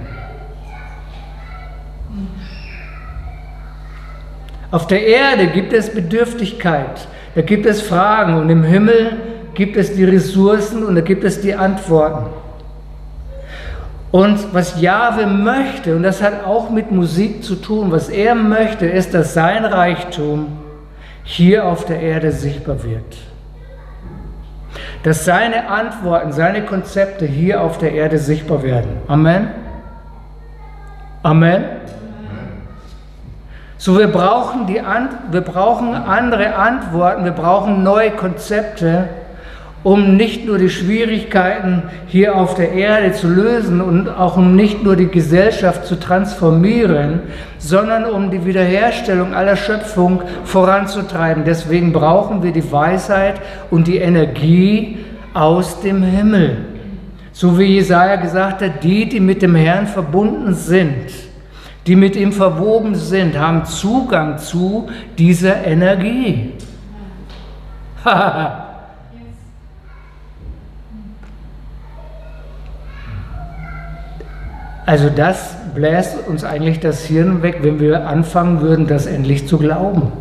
Auf 4.70 4.86
der 4.86 5.06
Erde 5.06 5.48
gibt 5.48 5.74
es 5.74 5.92
Bedürftigkeit, 5.92 7.06
da 7.34 7.42
gibt 7.42 7.66
es 7.66 7.82
Fragen 7.82 8.34
und 8.34 8.48
im 8.48 8.62
Himmel 8.62 9.16
gibt 9.52 9.76
es 9.76 9.94
die 9.94 10.04
Ressourcen 10.04 10.82
und 10.82 10.94
da 10.94 11.02
gibt 11.02 11.24
es 11.24 11.40
die 11.40 11.54
Antworten. 11.54 12.26
Und 14.10 14.54
was 14.54 14.80
Jahwe 14.80 15.26
möchte, 15.26 15.96
und 15.96 16.04
das 16.04 16.22
hat 16.22 16.46
auch 16.46 16.70
mit 16.70 16.90
Musik 16.90 17.44
zu 17.44 17.56
tun, 17.56 17.90
was 17.90 18.08
er 18.08 18.34
möchte, 18.34 18.86
ist, 18.86 19.12
dass 19.12 19.34
sein 19.34 19.66
Reichtum 19.66 20.46
hier 21.24 21.66
auf 21.66 21.84
der 21.84 22.00
Erde 22.00 22.32
sichtbar 22.32 22.82
wird. 22.84 23.27
Dass 25.02 25.24
seine 25.24 25.68
Antworten, 25.68 26.32
seine 26.32 26.62
Konzepte 26.62 27.24
hier 27.24 27.62
auf 27.62 27.78
der 27.78 27.92
Erde 27.92 28.18
sichtbar 28.18 28.62
werden. 28.62 28.90
Amen. 29.06 29.48
Amen. 31.22 31.64
So, 33.76 33.96
wir 33.96 34.08
brauchen, 34.08 34.66
die, 34.66 34.82
wir 35.30 35.40
brauchen 35.40 35.94
andere 35.94 36.56
Antworten, 36.56 37.24
wir 37.24 37.32
brauchen 37.32 37.84
neue 37.84 38.10
Konzepte, 38.10 39.08
um 39.84 40.16
nicht 40.16 40.46
nur 40.46 40.58
die 40.58 40.70
Schwierigkeiten 40.70 41.84
hier 42.06 42.36
auf 42.36 42.54
der 42.54 42.72
Erde 42.72 43.12
zu 43.12 43.28
lösen 43.28 43.80
und 43.80 44.08
auch 44.08 44.36
um 44.36 44.56
nicht 44.56 44.82
nur 44.82 44.96
die 44.96 45.08
Gesellschaft 45.08 45.86
zu 45.86 45.98
transformieren, 45.98 47.20
sondern 47.58 48.04
um 48.04 48.30
die 48.30 48.44
Wiederherstellung 48.44 49.34
aller 49.34 49.56
Schöpfung 49.56 50.22
voranzutreiben. 50.44 51.44
Deswegen 51.44 51.92
brauchen 51.92 52.42
wir 52.42 52.52
die 52.52 52.70
Weisheit 52.72 53.40
und 53.70 53.86
die 53.86 53.98
Energie 53.98 54.98
aus 55.32 55.80
dem 55.80 56.02
Himmel. 56.02 56.58
So 57.32 57.58
wie 57.58 57.76
Jesaja 57.76 58.16
gesagt 58.16 58.62
hat, 58.62 58.82
die, 58.82 59.08
die 59.08 59.20
mit 59.20 59.42
dem 59.42 59.54
Herrn 59.54 59.86
verbunden 59.86 60.54
sind 60.54 61.28
die 61.88 61.96
mit 61.96 62.16
ihm 62.16 62.32
verwoben 62.32 62.94
sind, 62.94 63.38
haben 63.38 63.64
Zugang 63.64 64.36
zu 64.36 64.90
dieser 65.16 65.64
Energie. 65.66 66.52
also 74.88 75.10
das 75.10 75.54
bläst 75.74 76.16
uns 76.26 76.44
eigentlich 76.44 76.80
das 76.80 77.04
Hirn 77.04 77.42
weg, 77.42 77.58
wenn 77.60 77.78
wir 77.78 78.06
anfangen 78.06 78.62
würden, 78.62 78.86
das 78.86 79.04
endlich 79.04 79.46
zu 79.46 79.58
glauben. 79.58 80.12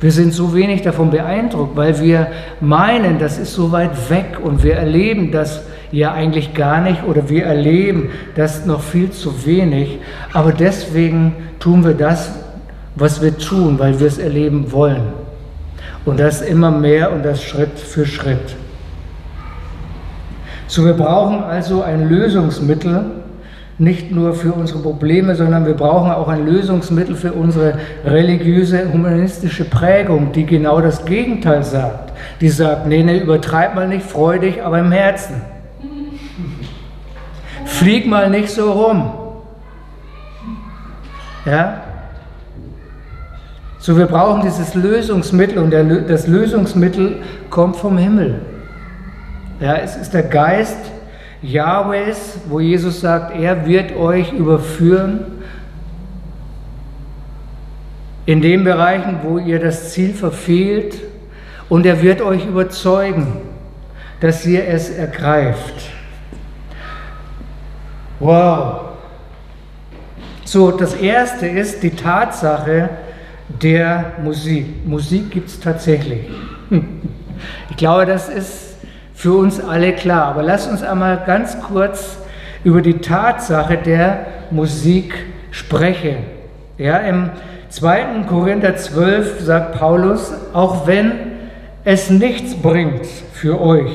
Wir 0.00 0.12
sind 0.12 0.32
so 0.32 0.54
wenig 0.54 0.82
davon 0.82 1.10
beeindruckt, 1.10 1.76
weil 1.76 2.00
wir 2.00 2.28
meinen, 2.60 3.18
das 3.18 3.36
ist 3.36 3.54
so 3.54 3.72
weit 3.72 4.10
weg 4.10 4.38
und 4.40 4.62
wir 4.62 4.74
erleben 4.74 5.32
das 5.32 5.62
ja 5.90 6.12
eigentlich 6.12 6.54
gar 6.54 6.80
nicht 6.80 7.02
oder 7.02 7.28
wir 7.28 7.46
erleben 7.46 8.10
das 8.36 8.64
noch 8.64 8.80
viel 8.80 9.10
zu 9.10 9.44
wenig. 9.44 9.98
Aber 10.32 10.52
deswegen 10.52 11.34
tun 11.58 11.84
wir 11.84 11.94
das, 11.94 12.30
was 12.94 13.20
wir 13.22 13.36
tun, 13.38 13.76
weil 13.80 13.98
wir 13.98 14.06
es 14.06 14.18
erleben 14.18 14.70
wollen. 14.70 15.02
Und 16.04 16.20
das 16.20 16.42
immer 16.42 16.70
mehr 16.70 17.12
und 17.12 17.24
das 17.24 17.42
Schritt 17.42 17.76
für 17.76 18.06
Schritt. 18.06 18.54
So, 20.68 20.84
wir 20.84 20.92
brauchen 20.92 21.42
also 21.42 21.82
ein 21.82 22.08
Lösungsmittel, 22.08 23.18
nicht 23.78 24.10
nur 24.10 24.34
für 24.34 24.52
unsere 24.52 24.80
Probleme, 24.80 25.36
sondern 25.36 25.64
wir 25.64 25.74
brauchen 25.74 26.10
auch 26.10 26.26
ein 26.26 26.44
Lösungsmittel 26.44 27.14
für 27.14 27.32
unsere 27.32 27.78
religiöse, 28.04 28.92
humanistische 28.92 29.64
Prägung, 29.64 30.32
die 30.32 30.44
genau 30.44 30.80
das 30.80 31.04
Gegenteil 31.04 31.62
sagt. 31.62 32.12
Die 32.40 32.48
sagt, 32.48 32.88
nee, 32.88 33.04
nee, 33.04 33.18
übertreib 33.18 33.76
mal 33.76 33.86
nicht 33.86 34.04
freudig, 34.04 34.62
aber 34.62 34.80
im 34.80 34.90
Herzen. 34.90 35.42
Flieg 37.64 38.06
mal 38.06 38.28
nicht 38.30 38.50
so 38.50 38.72
rum. 38.72 39.12
Ja? 41.46 41.82
So, 43.78 43.96
wir 43.96 44.06
brauchen 44.06 44.42
dieses 44.42 44.74
Lösungsmittel 44.74 45.58
und 45.58 45.70
der, 45.70 45.84
das 45.84 46.26
Lösungsmittel 46.26 47.22
kommt 47.48 47.76
vom 47.76 47.96
Himmel. 47.96 48.40
Ja, 49.60 49.76
es 49.76 49.96
ist 49.96 50.14
der 50.14 50.24
Geist 50.24 50.78
Jahwes, 51.42 52.40
wo 52.48 52.60
Jesus 52.60 53.00
sagt, 53.00 53.36
er 53.36 53.66
wird 53.66 53.96
euch 53.96 54.32
überführen 54.32 55.20
in 58.26 58.42
den 58.42 58.64
Bereichen, 58.64 59.20
wo 59.22 59.38
ihr 59.38 59.60
das 59.60 59.92
Ziel 59.92 60.12
verfehlt 60.12 61.00
und 61.68 61.86
er 61.86 62.02
wird 62.02 62.20
euch 62.20 62.44
überzeugen, 62.46 63.40
dass 64.20 64.44
ihr 64.44 64.66
es 64.66 64.90
ergreift. 64.90 65.90
Wow. 68.20 68.80
So, 70.44 70.72
das 70.72 70.94
erste 70.94 71.46
ist 71.46 71.82
die 71.82 71.90
Tatsache 71.90 72.90
der 73.48 74.12
Musik. 74.22 74.86
Musik 74.86 75.30
gibt 75.30 75.48
es 75.48 75.60
tatsächlich. 75.60 76.26
Ich 77.70 77.76
glaube, 77.76 78.04
das 78.04 78.28
ist 78.28 78.67
für 79.18 79.32
uns 79.32 79.60
alle 79.60 79.94
klar. 79.94 80.26
Aber 80.26 80.44
lass 80.44 80.68
uns 80.68 80.84
einmal 80.84 81.24
ganz 81.26 81.60
kurz 81.60 82.18
über 82.62 82.82
die 82.82 82.98
Tatsache 82.98 83.76
der 83.76 84.26
Musik 84.52 85.12
sprechen. 85.50 86.18
Ja, 86.78 86.98
Im 86.98 87.30
2. 87.68 88.26
Korinther 88.28 88.76
12 88.76 89.40
sagt 89.40 89.76
Paulus, 89.76 90.32
auch 90.52 90.86
wenn 90.86 91.10
es 91.82 92.10
nichts 92.10 92.54
bringt 92.54 93.06
für 93.32 93.60
euch, 93.60 93.90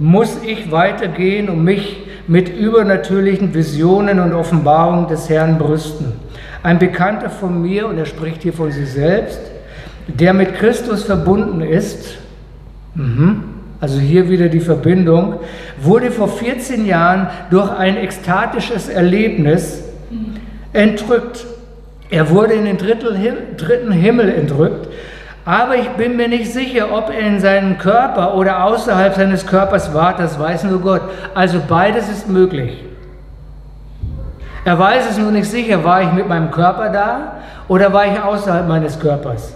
muss 0.00 0.38
ich 0.44 0.72
weitergehen, 0.72 1.48
um 1.48 1.62
mich 1.62 2.02
mit 2.26 2.48
übernatürlichen 2.48 3.54
Visionen 3.54 4.18
und 4.18 4.32
Offenbarungen 4.32 5.06
des 5.06 5.28
Herrn 5.28 5.56
brüsten. 5.56 6.14
Ein 6.64 6.80
Bekannter 6.80 7.30
von 7.30 7.62
mir, 7.62 7.86
und 7.86 7.96
er 7.96 8.06
spricht 8.06 8.42
hier 8.42 8.52
von 8.52 8.72
sich 8.72 8.90
selbst, 8.90 9.40
der 10.08 10.34
mit 10.34 10.56
Christus 10.56 11.04
verbunden 11.04 11.60
ist, 11.60 12.16
mhm, 12.96 13.53
also 13.84 13.98
hier 13.98 14.30
wieder 14.30 14.48
die 14.48 14.60
Verbindung, 14.60 15.40
wurde 15.78 16.10
vor 16.10 16.28
14 16.28 16.86
Jahren 16.86 17.28
durch 17.50 17.70
ein 17.70 17.98
ekstatisches 17.98 18.88
Erlebnis 18.88 19.82
entrückt. 20.72 21.44
Er 22.08 22.30
wurde 22.30 22.54
in 22.54 22.64
den 22.64 22.78
dritten 22.78 23.92
Himmel 23.92 24.30
entrückt, 24.30 24.88
aber 25.44 25.76
ich 25.76 25.88
bin 25.90 26.16
mir 26.16 26.28
nicht 26.28 26.50
sicher, 26.50 26.94
ob 26.96 27.10
er 27.10 27.26
in 27.26 27.40
seinem 27.40 27.76
Körper 27.76 28.36
oder 28.36 28.64
außerhalb 28.64 29.16
seines 29.16 29.46
Körpers 29.46 29.92
war, 29.92 30.16
das 30.16 30.38
weiß 30.38 30.64
nur 30.64 30.80
Gott. 30.80 31.02
Also 31.34 31.60
beides 31.68 32.08
ist 32.08 32.26
möglich. 32.26 32.82
Er 34.64 34.78
weiß 34.78 35.10
es 35.10 35.18
nur 35.18 35.30
nicht 35.30 35.50
sicher, 35.50 35.84
war 35.84 36.00
ich 36.00 36.12
mit 36.12 36.26
meinem 36.26 36.50
Körper 36.50 36.88
da 36.88 37.34
oder 37.68 37.92
war 37.92 38.06
ich 38.06 38.18
außerhalb 38.18 38.66
meines 38.66 38.98
Körpers. 38.98 39.52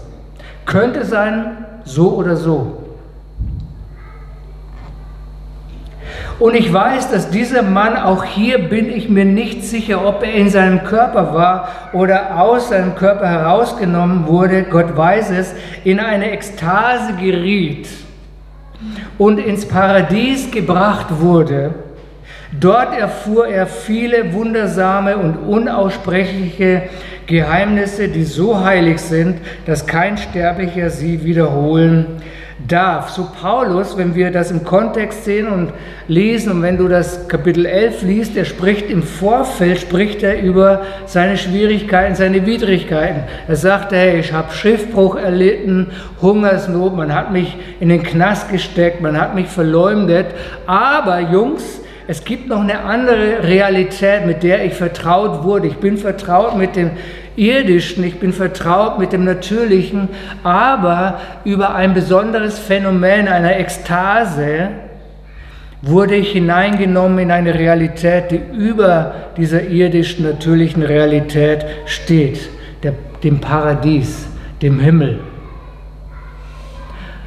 Könnte 0.67 1.07
sein, 1.07 1.65
so 1.85 2.13
oder 2.13 2.37
so. 2.37 2.78
Und 6.39 6.55
ich 6.55 6.73
weiß, 6.73 7.11
dass 7.11 7.31
dieser 7.31 7.63
Mann, 7.63 7.97
auch 7.97 8.23
hier 8.23 8.59
bin 8.59 8.91
ich 8.91 9.09
mir 9.09 9.25
nicht 9.25 9.65
sicher, 9.65 10.07
ob 10.07 10.23
er 10.23 10.33
in 10.35 10.49
seinem 10.49 10.85
Körper 10.85 11.35
war 11.35 11.69
oder 11.93 12.41
aus 12.41 12.69
seinem 12.69 12.95
Körper 12.95 13.27
herausgenommen 13.27 14.29
wurde, 14.29 14.63
Gott 14.63 14.97
weiß 14.97 15.31
es, 15.31 15.53
in 15.83 15.99
eine 15.99 16.31
Ekstase 16.31 17.15
geriet 17.15 17.89
und 19.19 19.39
ins 19.39 19.67
Paradies 19.67 20.49
gebracht 20.53 21.07
wurde. 21.11 21.75
Dort 22.53 22.97
erfuhr 22.97 23.49
er 23.49 23.67
viele 23.67 24.33
wundersame 24.33 25.17
und 25.17 25.37
unaussprechliche 25.39 26.85
Geheimnisse, 27.27 28.09
die 28.09 28.25
so 28.25 28.65
heilig 28.65 29.01
sind, 29.01 29.39
dass 29.67 29.87
kein 29.87 30.17
Sterblicher 30.17 30.89
sie 30.89 31.25
wiederholen 31.25 32.23
darf. 32.67 33.11
So 33.11 33.29
Paulus, 33.41 33.97
wenn 33.97 34.15
wir 34.15 34.31
das 34.31 34.51
im 34.51 34.65
Kontext 34.65 35.25
sehen 35.25 35.47
und 35.47 35.73
lesen 36.09 36.53
und 36.53 36.63
wenn 36.63 36.77
du 36.77 36.89
das 36.89 37.29
Kapitel 37.29 37.67
11 37.67 38.03
liest, 38.03 38.37
er 38.37 38.45
spricht 38.45 38.91
im 38.91 39.03
Vorfeld, 39.03 39.79
spricht 39.81 40.23
er 40.23 40.41
über 40.43 40.83
seine 41.07 41.37
Schwierigkeiten, 41.37 42.15
seine 42.15 42.45
Widrigkeiten. 42.47 43.23
Er 43.47 43.57
sagt, 43.57 43.93
hey, 43.93 44.19
ich 44.19 44.33
habe 44.33 44.53
Schiffbruch 44.53 45.17
erlitten, 45.17 45.89
Hungersnot, 46.21 46.97
man 46.97 47.15
hat 47.15 47.33
mich 47.33 47.57
in 47.79 47.91
den 47.91 48.03
Knast 48.03 48.51
gesteckt, 48.51 49.01
man 49.01 49.21
hat 49.21 49.35
mich 49.35 49.47
verleumdet, 49.47 50.27
aber 50.67 51.21
Jungs, 51.21 51.81
es 52.11 52.25
gibt 52.25 52.49
noch 52.49 52.63
eine 52.63 52.81
andere 52.81 53.43
Realität, 53.43 54.25
mit 54.25 54.43
der 54.43 54.65
ich 54.65 54.73
vertraut 54.73 55.45
wurde. 55.45 55.67
Ich 55.67 55.77
bin 55.77 55.99
vertraut 55.99 56.57
mit 56.57 56.75
dem 56.75 56.93
Irdischen, 57.39 58.03
ich 58.03 58.19
bin 58.19 58.33
vertraut 58.33 58.99
mit 58.99 59.13
dem 59.13 59.25
Natürlichen, 59.25 60.09
aber 60.43 61.21
über 61.45 61.75
ein 61.75 61.95
besonderes 61.95 62.59
Phänomen 62.59 63.29
einer 63.29 63.57
Ekstase 63.57 64.71
wurde 65.81 66.17
ich 66.17 66.33
hineingenommen 66.33 67.21
in 67.21 67.31
eine 67.31 67.55
Realität, 67.55 68.33
die 68.33 68.41
über 68.57 69.15
dieser 69.37 69.63
irdischen, 69.63 70.25
natürlichen 70.25 70.83
Realität 70.83 71.65
steht, 71.87 72.51
der, 72.83 72.95
dem 73.23 73.41
Paradies, 73.41 74.27
dem 74.61 74.81
Himmel. 74.81 75.21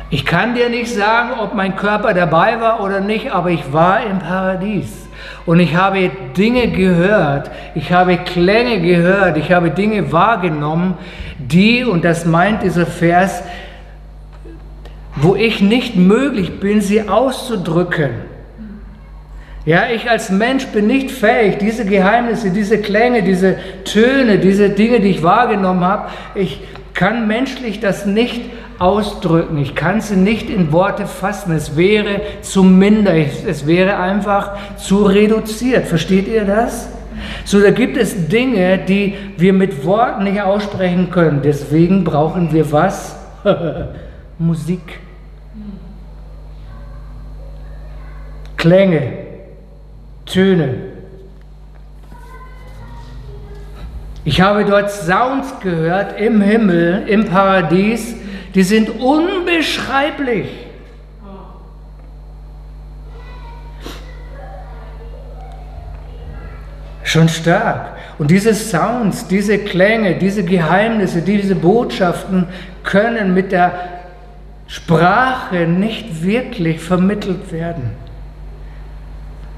Ich 0.09 0.25
kann 0.25 0.55
dir 0.55 0.69
nicht 0.69 0.93
sagen, 0.93 1.39
ob 1.39 1.55
mein 1.55 1.77
Körper 1.77 2.13
dabei 2.13 2.59
war 2.59 2.83
oder 2.83 2.99
nicht, 2.99 3.31
aber 3.31 3.49
ich 3.49 3.71
war 3.71 4.05
im 4.05 4.19
Paradies. 4.19 5.00
Und 5.45 5.59
ich 5.59 5.75
habe 5.75 6.11
Dinge 6.37 6.67
gehört, 6.67 7.49
ich 7.73 7.91
habe 7.91 8.17
Klänge 8.17 8.79
gehört, 8.81 9.37
ich 9.37 9.51
habe 9.51 9.71
Dinge 9.71 10.11
wahrgenommen, 10.11 10.95
die, 11.39 11.83
und 11.83 12.03
das 12.03 12.25
meint 12.25 12.63
dieser 12.63 12.85
Vers, 12.85 13.43
wo 15.15 15.35
ich 15.35 15.61
nicht 15.61 15.95
möglich 15.95 16.59
bin, 16.59 16.81
sie 16.81 17.09
auszudrücken. 17.09 18.11
Ja, 19.65 19.83
ich 19.93 20.09
als 20.09 20.31
Mensch 20.31 20.65
bin 20.67 20.87
nicht 20.87 21.11
fähig, 21.11 21.57
diese 21.59 21.85
Geheimnisse, 21.85 22.49
diese 22.49 22.79
Klänge, 22.79 23.21
diese 23.21 23.57
Töne, 23.83 24.39
diese 24.39 24.69
Dinge, 24.69 24.99
die 25.01 25.09
ich 25.09 25.23
wahrgenommen 25.23 25.83
habe, 25.83 26.09
ich 26.33 26.61
kann 26.93 27.27
menschlich 27.27 27.79
das 27.79 28.05
nicht 28.05 28.41
ausdrücken. 28.81 29.57
Ich 29.57 29.75
kann 29.75 30.01
sie 30.01 30.17
nicht 30.17 30.49
in 30.49 30.71
Worte 30.71 31.05
fassen. 31.05 31.53
Es 31.53 31.77
wäre 31.77 32.21
zu 32.41 32.63
minder. 32.63 33.13
Es 33.13 33.67
wäre 33.67 33.97
einfach 33.97 34.57
zu 34.77 35.03
reduziert. 35.03 35.85
Versteht 35.85 36.27
ihr 36.27 36.45
das? 36.45 36.89
So, 37.45 37.61
da 37.61 37.69
gibt 37.69 37.97
es 37.97 38.27
Dinge, 38.27 38.79
die 38.79 39.15
wir 39.37 39.53
mit 39.53 39.85
Worten 39.85 40.23
nicht 40.23 40.41
aussprechen 40.41 41.11
können. 41.11 41.41
Deswegen 41.43 42.03
brauchen 42.03 42.51
wir 42.51 42.71
was? 42.71 43.15
Musik. 44.39 44.99
Klänge, 48.57 49.13
Töne. 50.25 50.75
Ich 54.23 54.39
habe 54.39 54.65
dort 54.65 54.91
Sounds 54.91 55.51
gehört 55.61 56.19
im 56.19 56.41
Himmel, 56.41 57.03
im 57.07 57.25
Paradies, 57.25 58.15
die 58.53 58.63
sind 58.63 58.89
unbeschreiblich. 58.89 60.47
Schon 67.03 67.27
stark. 67.29 67.97
Und 68.19 68.31
diese 68.31 68.53
Sounds, 68.53 69.27
diese 69.27 69.57
Klänge, 69.57 70.15
diese 70.15 70.43
Geheimnisse, 70.43 71.21
diese 71.21 71.55
Botschaften 71.55 72.47
können 72.83 73.33
mit 73.33 73.51
der 73.51 73.73
Sprache 74.67 75.67
nicht 75.67 76.23
wirklich 76.23 76.79
vermittelt 76.79 77.51
werden. 77.51 77.91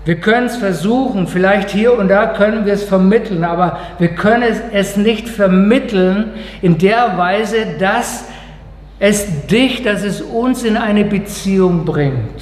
Wir 0.05 0.15
können 0.15 0.47
es 0.47 0.57
versuchen, 0.57 1.27
vielleicht 1.27 1.69
hier 1.69 1.97
und 1.97 2.09
da 2.09 2.25
können 2.25 2.65
wir 2.65 2.73
es 2.73 2.83
vermitteln, 2.83 3.43
aber 3.43 3.79
wir 3.99 4.09
können 4.09 4.43
es 4.73 4.97
nicht 4.97 5.29
vermitteln 5.29 6.31
in 6.61 6.77
der 6.77 7.17
Weise, 7.17 7.67
dass 7.79 8.25
es 9.03 9.47
dich, 9.47 9.83
dass 9.83 10.01
es 10.01 10.21
uns 10.21 10.63
in 10.63 10.77
eine 10.77 11.03
Beziehung 11.03 11.83
bringt. 11.83 12.41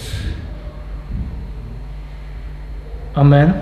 Amen. 3.16 3.56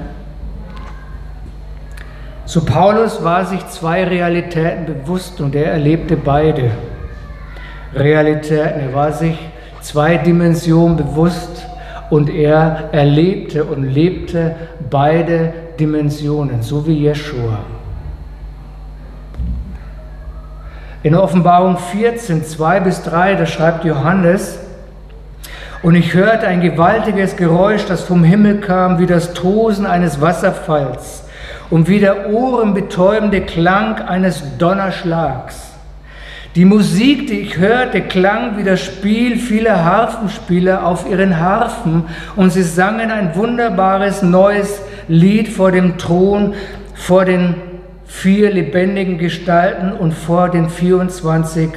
So 2.44 2.66
Paulus 2.66 3.24
war 3.24 3.46
sich 3.46 3.66
zwei 3.68 4.04
Realitäten 4.04 4.86
bewusst 4.86 5.40
und 5.40 5.56
er 5.56 5.72
erlebte 5.72 6.18
beide 6.18 6.72
Realitäten. 7.96 8.82
Er 8.82 8.94
war 8.94 9.14
sich 9.14 9.38
zwei 9.80 10.18
Dimensionen 10.18 10.98
bewusst 10.98 11.66
und 12.10 12.30
er 12.30 12.90
erlebte 12.92 13.64
und 13.64 13.84
lebte 13.84 14.56
beide 14.90 15.54
Dimensionen, 15.80 16.62
so 16.62 16.86
wie 16.86 17.04
Jeschua. 17.04 17.60
In 21.02 21.16
Offenbarung 21.16 21.78
14, 21.78 22.44
2 22.44 22.82
bis 22.82 23.04
3, 23.04 23.36
da 23.36 23.46
schreibt 23.46 23.86
Johannes, 23.86 24.60
und 25.82 25.96
ich 25.96 26.14
hörte 26.14 26.46
ein 26.46 26.60
gewaltiges 26.60 27.38
Geräusch, 27.38 27.86
das 27.86 28.04
vom 28.04 28.26
Himmel 28.26 28.58
kam, 28.58 29.00
wie 29.00 29.06
das 29.06 29.34
Tosen 29.34 29.86
eines 29.86 30.20
Wasserfalls 30.20 31.24
und 31.70 31.88
wie 31.88 32.00
der 32.00 32.32
ohrenbetäubende 32.32 33.40
Klang 33.40 33.96
eines 34.02 34.44
Donnerschlags. 34.58 35.70
Die 36.56 36.66
Musik, 36.66 37.28
die 37.28 37.40
ich 37.40 37.58
hörte, 37.58 38.02
klang 38.02 38.58
wie 38.58 38.64
das 38.66 38.82
Spiel 38.82 39.38
vieler 39.38 39.86
Harfenspieler 39.86 40.86
auf 40.86 41.10
ihren 41.10 41.40
Harfen 41.40 42.08
und 42.36 42.50
sie 42.50 42.64
sangen 42.64 43.10
ein 43.10 43.36
wunderbares 43.36 44.22
neues 44.22 44.82
Lied 45.08 45.48
vor 45.48 45.72
dem 45.72 45.98
Thron, 45.98 46.56
vor 46.94 47.24
den 47.24 47.56
vier 48.10 48.52
lebendigen 48.52 49.18
Gestalten 49.18 49.94
und 49.94 50.14
vor 50.14 50.50
den 50.50 50.68
24 50.68 51.70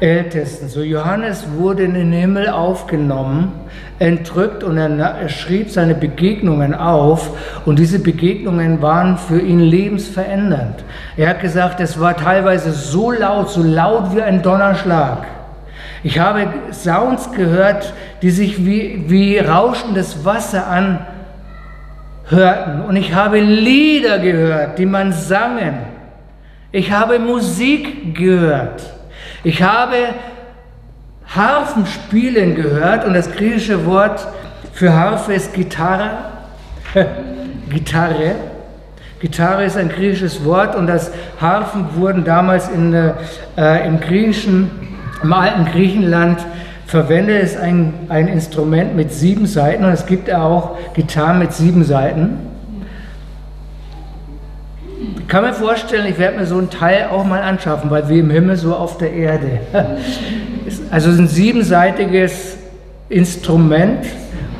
Ältesten. 0.00 0.68
So 0.68 0.80
Johannes 0.80 1.44
wurde 1.58 1.84
in 1.84 1.92
den 1.92 2.10
Himmel 2.10 2.48
aufgenommen, 2.48 3.52
entrückt 3.98 4.64
und 4.64 4.78
er, 4.78 5.28
schrieb 5.28 5.70
seine 5.70 5.94
Begegnungen 5.94 6.74
auf 6.74 7.30
und 7.66 7.78
diese 7.78 7.98
Begegnungen 7.98 8.80
waren 8.80 9.18
für 9.18 9.38
ihn 9.38 9.60
lebensverändernd. 9.60 10.82
Er 11.18 11.28
hat 11.28 11.40
gesagt, 11.40 11.78
es 11.80 12.00
war 12.00 12.16
teilweise 12.16 12.72
so 12.72 13.12
laut, 13.12 13.50
so 13.50 13.62
laut 13.62 14.16
wie 14.16 14.22
ein 14.22 14.42
Donnerschlag. 14.42 15.26
Ich 16.02 16.18
habe 16.18 16.46
Sounds 16.72 17.30
gehört, 17.32 17.92
die 18.22 18.30
sich 18.30 18.64
wie, 18.64 19.04
wie 19.08 19.38
rauschendes 19.38 20.24
Wasser 20.24 20.66
an 20.66 21.00
hörten. 22.30 22.82
Und 22.82 22.96
ich 22.96 23.14
habe 23.14 23.40
Lieder 23.40 24.18
gehört, 24.18 24.78
die 24.78 24.86
man 24.86 25.12
sangen. 25.12 25.78
Ich 26.72 26.92
habe 26.92 27.18
Musik 27.18 28.14
gehört. 28.14 28.82
Ich 29.42 29.62
habe 29.62 29.96
Harfen 31.26 31.86
spielen 31.86 32.54
gehört 32.54 33.04
und 33.04 33.14
das 33.14 33.30
griechische 33.30 33.86
Wort 33.86 34.26
für 34.72 34.92
Harfe 34.92 35.34
ist 35.34 35.54
Gitarre. 35.54 36.10
Gitarre. 37.70 38.34
Gitarre 39.20 39.64
ist 39.64 39.76
ein 39.76 39.88
griechisches 39.88 40.44
Wort 40.44 40.74
und 40.74 40.86
das 40.86 41.12
Harfen 41.40 41.94
wurden 41.94 42.24
damals 42.24 42.68
in, 42.68 42.92
äh, 42.94 43.86
im 43.86 44.00
Griechischen 44.00 44.70
Im 45.22 45.32
alten 45.32 45.66
Griechenland 45.66 46.40
verwendet 46.90 47.44
es 47.44 47.56
ein, 47.56 47.94
ein 48.08 48.26
Instrument 48.26 48.96
mit 48.96 49.12
sieben 49.12 49.46
Seiten 49.46 49.84
und 49.84 49.92
es 49.92 50.06
gibt 50.06 50.28
auch 50.28 50.76
Gitarren 50.92 51.38
mit 51.38 51.52
sieben 51.52 51.84
Seiten. 51.84 52.38
Ich 55.20 55.28
kann 55.28 55.44
mir 55.44 55.52
vorstellen, 55.52 56.06
ich 56.06 56.18
werde 56.18 56.38
mir 56.38 56.46
so 56.46 56.58
ein 56.58 56.68
Teil 56.68 57.06
auch 57.12 57.24
mal 57.24 57.42
anschaffen, 57.42 57.90
weil 57.90 58.08
wie 58.08 58.18
im 58.18 58.30
Himmel 58.30 58.56
so 58.56 58.74
auf 58.74 58.98
der 58.98 59.12
Erde. 59.12 59.60
Also 60.90 61.10
ein 61.10 61.26
siebenseitiges 61.26 62.58
Instrument 63.08 64.06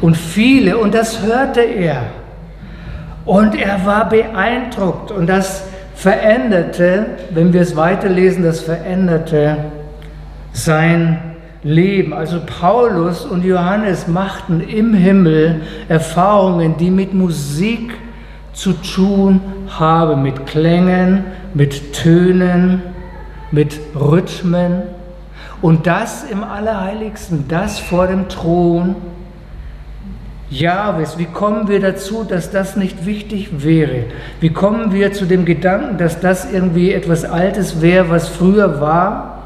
und 0.01 0.17
viele, 0.17 0.79
und 0.79 0.93
das 0.95 1.23
hörte 1.23 1.61
er. 1.61 2.05
Und 3.25 3.55
er 3.55 3.85
war 3.85 4.09
beeindruckt 4.09 5.13
und 5.13 5.29
das 5.29 5.63
veränderte, 5.95 7.07
wenn 7.31 7.53
wir 7.53 7.61
es 7.61 7.77
weiterlesen, 7.77 8.43
das 8.43 8.61
veränderte 8.61 9.57
sein 10.53 11.30
Leben. 11.63 12.13
Also 12.13 12.41
Paulus 12.45 13.25
und 13.25 13.45
Johannes 13.45 14.09
machten 14.09 14.61
im 14.61 14.95
Himmel 14.95 15.63
Erfahrungen, 15.89 16.77
die 16.79 16.91
mit 16.91 17.15
Musik 17.15 17.93
zu 18.53 18.73
tun 18.73 19.41
haben, 19.69 20.23
mit 20.23 20.47
Klängen, 20.47 21.25
mit 21.55 21.93
Tönen, 21.93 22.83
mit 23.51 23.79
Rhythmen. 23.95 24.83
Und 25.63 25.87
das 25.87 26.25
im 26.25 26.43
Allerheiligsten, 26.43 27.47
das 27.49 27.79
vor 27.79 28.07
dem 28.07 28.29
Thron 28.29 28.97
Jahwes. 30.49 31.17
Wie 31.17 31.27
kommen 31.27 31.69
wir 31.69 31.81
dazu, 31.81 32.25
dass 32.25 32.51
das 32.51 32.75
nicht 32.77 33.07
wichtig 33.07 33.63
wäre? 33.65 34.07
Wie 34.41 34.51
kommen 34.51 34.93
wir 34.93 35.13
zu 35.13 35.27
dem 35.27 35.45
Gedanken, 35.45 35.97
dass 35.97 36.19
das 36.19 36.51
irgendwie 36.51 36.93
etwas 36.93 37.25
Altes 37.25 37.81
wäre, 37.81 38.11
was 38.11 38.29
früher 38.29 38.81
war? 38.81 39.40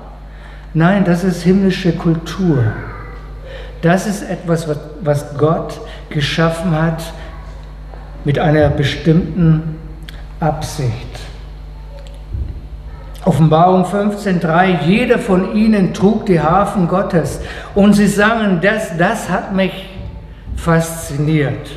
Nein, 0.75 1.05
das 1.05 1.23
ist 1.23 1.43
himmlische 1.43 1.93
Kultur. 1.93 2.65
Das 3.81 4.07
ist 4.07 4.29
etwas, 4.29 4.69
was 5.03 5.39
Gott 5.39 5.81
geschaffen 6.11 6.73
hat 6.73 7.03
mit 8.25 8.39
einer 8.41 8.71
bestimmten 8.71 9.79
Absicht. 10.41 11.21
Offenbarung 13.25 13.85
15.3, 13.85 14.83
jeder 14.85 15.19
von 15.19 15.55
ihnen 15.55 15.95
trug 15.95 16.27
die 16.27 16.41
Harfen 16.41 16.89
Gottes 16.89 17.41
und 17.75 17.95
sie 17.95 18.09
sangen, 18.09 18.61
das, 18.61 18.97
das 18.99 19.31
hat 19.31 19.55
mich 19.55 19.73
fasziniert. 20.57 21.71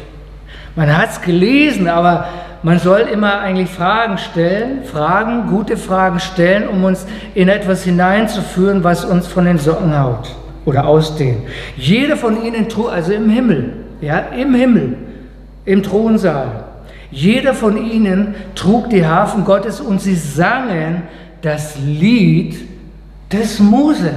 Man 0.75 0.95
hat 0.95 1.11
es 1.11 1.21
gelesen, 1.21 1.87
aber 1.87 2.27
man 2.67 2.79
soll 2.79 2.99
immer 2.99 3.39
eigentlich 3.39 3.69
Fragen 3.69 4.17
stellen, 4.17 4.83
Fragen, 4.83 5.47
gute 5.47 5.77
Fragen 5.77 6.19
stellen, 6.19 6.67
um 6.67 6.83
uns 6.83 7.05
in 7.33 7.47
etwas 7.47 7.85
hineinzuführen, 7.85 8.83
was 8.83 9.05
uns 9.05 9.25
von 9.25 9.45
den 9.45 9.57
Socken 9.57 9.97
haut 9.97 10.35
oder 10.65 10.85
ausdehnt. 10.85 11.37
Jeder 11.77 12.17
von 12.17 12.43
ihnen 12.43 12.67
trug, 12.67 12.91
also 12.91 13.13
im 13.13 13.29
Himmel, 13.29 13.71
ja, 14.01 14.17
im 14.37 14.53
Himmel, 14.53 14.97
im 15.63 15.81
Thronsaal, 15.81 16.65
jeder 17.09 17.53
von 17.53 17.77
ihnen 17.77 18.35
trug 18.53 18.89
die 18.89 19.05
Harfen 19.05 19.45
Gottes 19.45 19.79
und 19.79 20.01
sie 20.01 20.15
sangen 20.15 21.03
das 21.41 21.77
Lied 21.77 22.57
des 23.31 23.59
Mose 23.59 24.11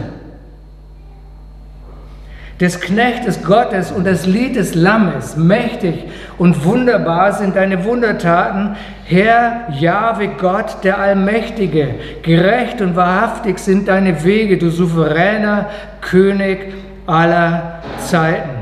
des 2.61 2.79
Knechtes 2.79 3.43
Gottes 3.43 3.91
und 3.91 4.07
das 4.07 4.27
Lied 4.27 4.57
des 4.57 4.75
Lammes. 4.75 5.37
Mächtig 5.37 6.05
und 6.37 6.65
wunderbar 6.65 7.33
sind 7.33 7.57
deine 7.57 7.85
Wundertaten, 7.85 8.77
Herr 9.05 9.69
Jahwe 9.79 10.29
Gott, 10.39 10.85
der 10.85 10.99
Allmächtige. 10.99 11.95
Gerecht 12.23 12.83
und 12.83 12.97
wahrhaftig 12.97 13.59
sind 13.59 13.89
deine 13.89 14.23
Wege, 14.25 14.59
du 14.59 14.71
souveräner 14.71 15.71
König 16.03 16.75
aller 17.07 17.81
Zeiten. 17.99 18.61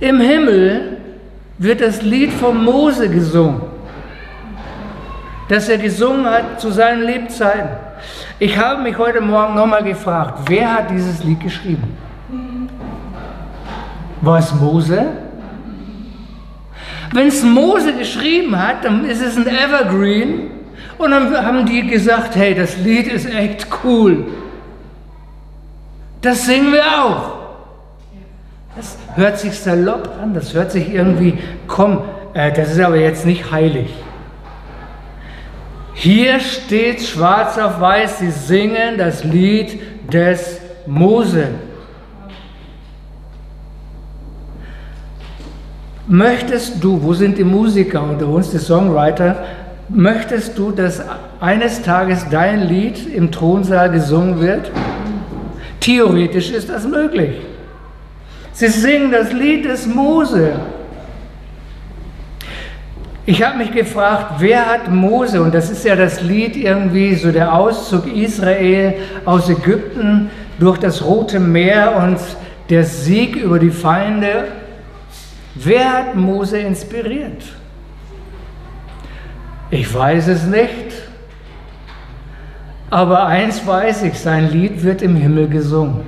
Im 0.00 0.18
Himmel 0.20 0.96
wird 1.58 1.82
das 1.82 2.00
Lied 2.00 2.32
von 2.32 2.64
Mose 2.64 3.10
gesungen, 3.10 3.60
das 5.50 5.68
er 5.68 5.76
gesungen 5.76 6.24
hat 6.24 6.58
zu 6.58 6.70
seinen 6.70 7.02
Lebzeiten. 7.02 7.89
Ich 8.38 8.56
habe 8.56 8.82
mich 8.82 8.96
heute 8.96 9.20
Morgen 9.20 9.54
nochmal 9.54 9.82
gefragt, 9.82 10.40
wer 10.46 10.74
hat 10.74 10.90
dieses 10.90 11.22
Lied 11.24 11.40
geschrieben? 11.40 11.96
War 14.20 14.38
es 14.38 14.54
Mose? 14.54 15.06
Wenn 17.12 17.26
es 17.26 17.42
Mose 17.42 17.92
geschrieben 17.94 18.56
hat, 18.56 18.84
dann 18.84 19.04
ist 19.04 19.20
es 19.20 19.36
ein 19.36 19.46
Evergreen. 19.46 20.50
Und 20.98 21.10
dann 21.10 21.34
haben 21.34 21.64
die 21.64 21.86
gesagt, 21.86 22.36
hey, 22.36 22.54
das 22.54 22.76
Lied 22.78 23.06
ist 23.06 23.26
echt 23.26 23.66
cool. 23.82 24.26
Das 26.20 26.44
singen 26.44 26.72
wir 26.72 26.84
auch. 26.84 27.40
Das 28.76 28.96
hört 29.16 29.38
sich 29.38 29.58
salopp 29.58 30.10
an, 30.22 30.34
das 30.34 30.54
hört 30.54 30.70
sich 30.70 30.92
irgendwie, 30.92 31.38
komm, 31.66 32.02
äh, 32.34 32.52
das 32.52 32.72
ist 32.72 32.80
aber 32.80 32.96
jetzt 32.96 33.26
nicht 33.26 33.50
heilig. 33.50 33.92
Hier 36.02 36.40
steht 36.40 37.02
schwarz 37.02 37.58
auf 37.58 37.78
weiß, 37.78 38.20
sie 38.20 38.30
singen 38.30 38.96
das 38.96 39.22
Lied 39.22 39.78
des 40.10 40.58
Mose. 40.86 41.48
Möchtest 46.06 46.82
du, 46.82 47.02
wo 47.02 47.12
sind 47.12 47.36
die 47.36 47.44
Musiker 47.44 48.02
unter 48.02 48.26
uns, 48.28 48.50
die 48.50 48.56
Songwriter, 48.56 49.44
möchtest 49.90 50.56
du, 50.56 50.70
dass 50.70 51.02
eines 51.38 51.82
Tages 51.82 52.24
dein 52.30 52.66
Lied 52.66 53.06
im 53.14 53.30
Thronsaal 53.30 53.90
gesungen 53.90 54.40
wird? 54.40 54.70
Theoretisch 55.80 56.50
ist 56.50 56.70
das 56.70 56.86
möglich. 56.86 57.42
Sie 58.52 58.68
singen 58.68 59.12
das 59.12 59.34
Lied 59.34 59.66
des 59.66 59.86
Mose. 59.86 60.60
Ich 63.30 63.44
habe 63.44 63.58
mich 63.58 63.70
gefragt, 63.70 64.32
wer 64.38 64.66
hat 64.66 64.90
Mose, 64.90 65.40
und 65.40 65.54
das 65.54 65.70
ist 65.70 65.84
ja 65.84 65.94
das 65.94 66.20
Lied 66.20 66.56
irgendwie, 66.56 67.14
so 67.14 67.30
der 67.30 67.54
Auszug 67.54 68.12
Israel 68.12 68.94
aus 69.24 69.48
Ägypten 69.48 70.28
durch 70.58 70.78
das 70.78 71.04
Rote 71.04 71.38
Meer 71.38 71.94
und 71.94 72.18
der 72.70 72.82
Sieg 72.82 73.36
über 73.36 73.60
die 73.60 73.70
Feinde, 73.70 74.48
wer 75.54 75.92
hat 75.92 76.16
Mose 76.16 76.58
inspiriert? 76.58 77.44
Ich 79.70 79.94
weiß 79.94 80.26
es 80.26 80.46
nicht, 80.46 80.90
aber 82.90 83.26
eins 83.26 83.64
weiß 83.64 84.02
ich, 84.02 84.18
sein 84.18 84.50
Lied 84.50 84.82
wird 84.82 85.02
im 85.02 85.14
Himmel 85.14 85.46
gesungen. 85.46 86.00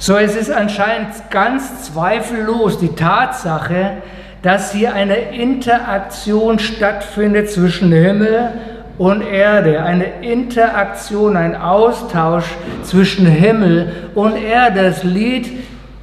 So, 0.00 0.16
es 0.16 0.34
ist 0.34 0.50
anscheinend 0.50 1.30
ganz 1.30 1.84
zweifellos 1.84 2.80
die 2.80 2.94
Tatsache, 2.94 4.02
dass 4.46 4.70
hier 4.70 4.94
eine 4.94 5.16
Interaktion 5.16 6.60
stattfindet 6.60 7.50
zwischen 7.50 7.90
Himmel 7.90 8.50
und 8.96 9.22
Erde, 9.22 9.82
eine 9.82 10.22
Interaktion, 10.22 11.36
ein 11.36 11.56
Austausch 11.56 12.44
zwischen 12.84 13.26
Himmel 13.26 13.92
und 14.14 14.36
Erde. 14.36 14.84
Das 14.84 15.02
Lied 15.02 15.50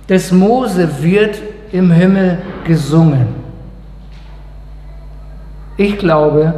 des 0.10 0.34
Mose 0.34 0.90
wird 1.02 1.38
im 1.72 1.90
Himmel 1.90 2.40
gesungen. 2.66 3.28
Ich 5.78 5.98
glaube, 5.98 6.54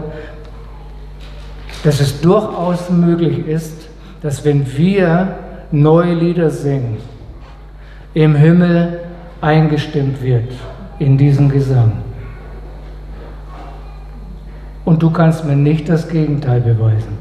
dass 1.83 1.99
es 1.99 2.19
durchaus 2.19 2.89
möglich 2.89 3.45
ist, 3.47 3.89
dass 4.23 4.43
wenn 4.43 4.65
wir 4.75 5.35
neue 5.69 6.15
Lieder 6.15 6.49
singen, 6.49 6.97
im 8.15 8.33
Himmel 8.33 9.01
eingestimmt 9.39 10.23
wird 10.23 10.51
in 10.99 11.17
diesen 11.17 11.49
Gesang. 11.49 11.91
Und 14.83 15.01
du 15.01 15.09
kannst 15.09 15.45
mir 15.45 15.55
nicht 15.55 15.89
das 15.89 16.07
Gegenteil 16.07 16.61
beweisen. 16.61 17.17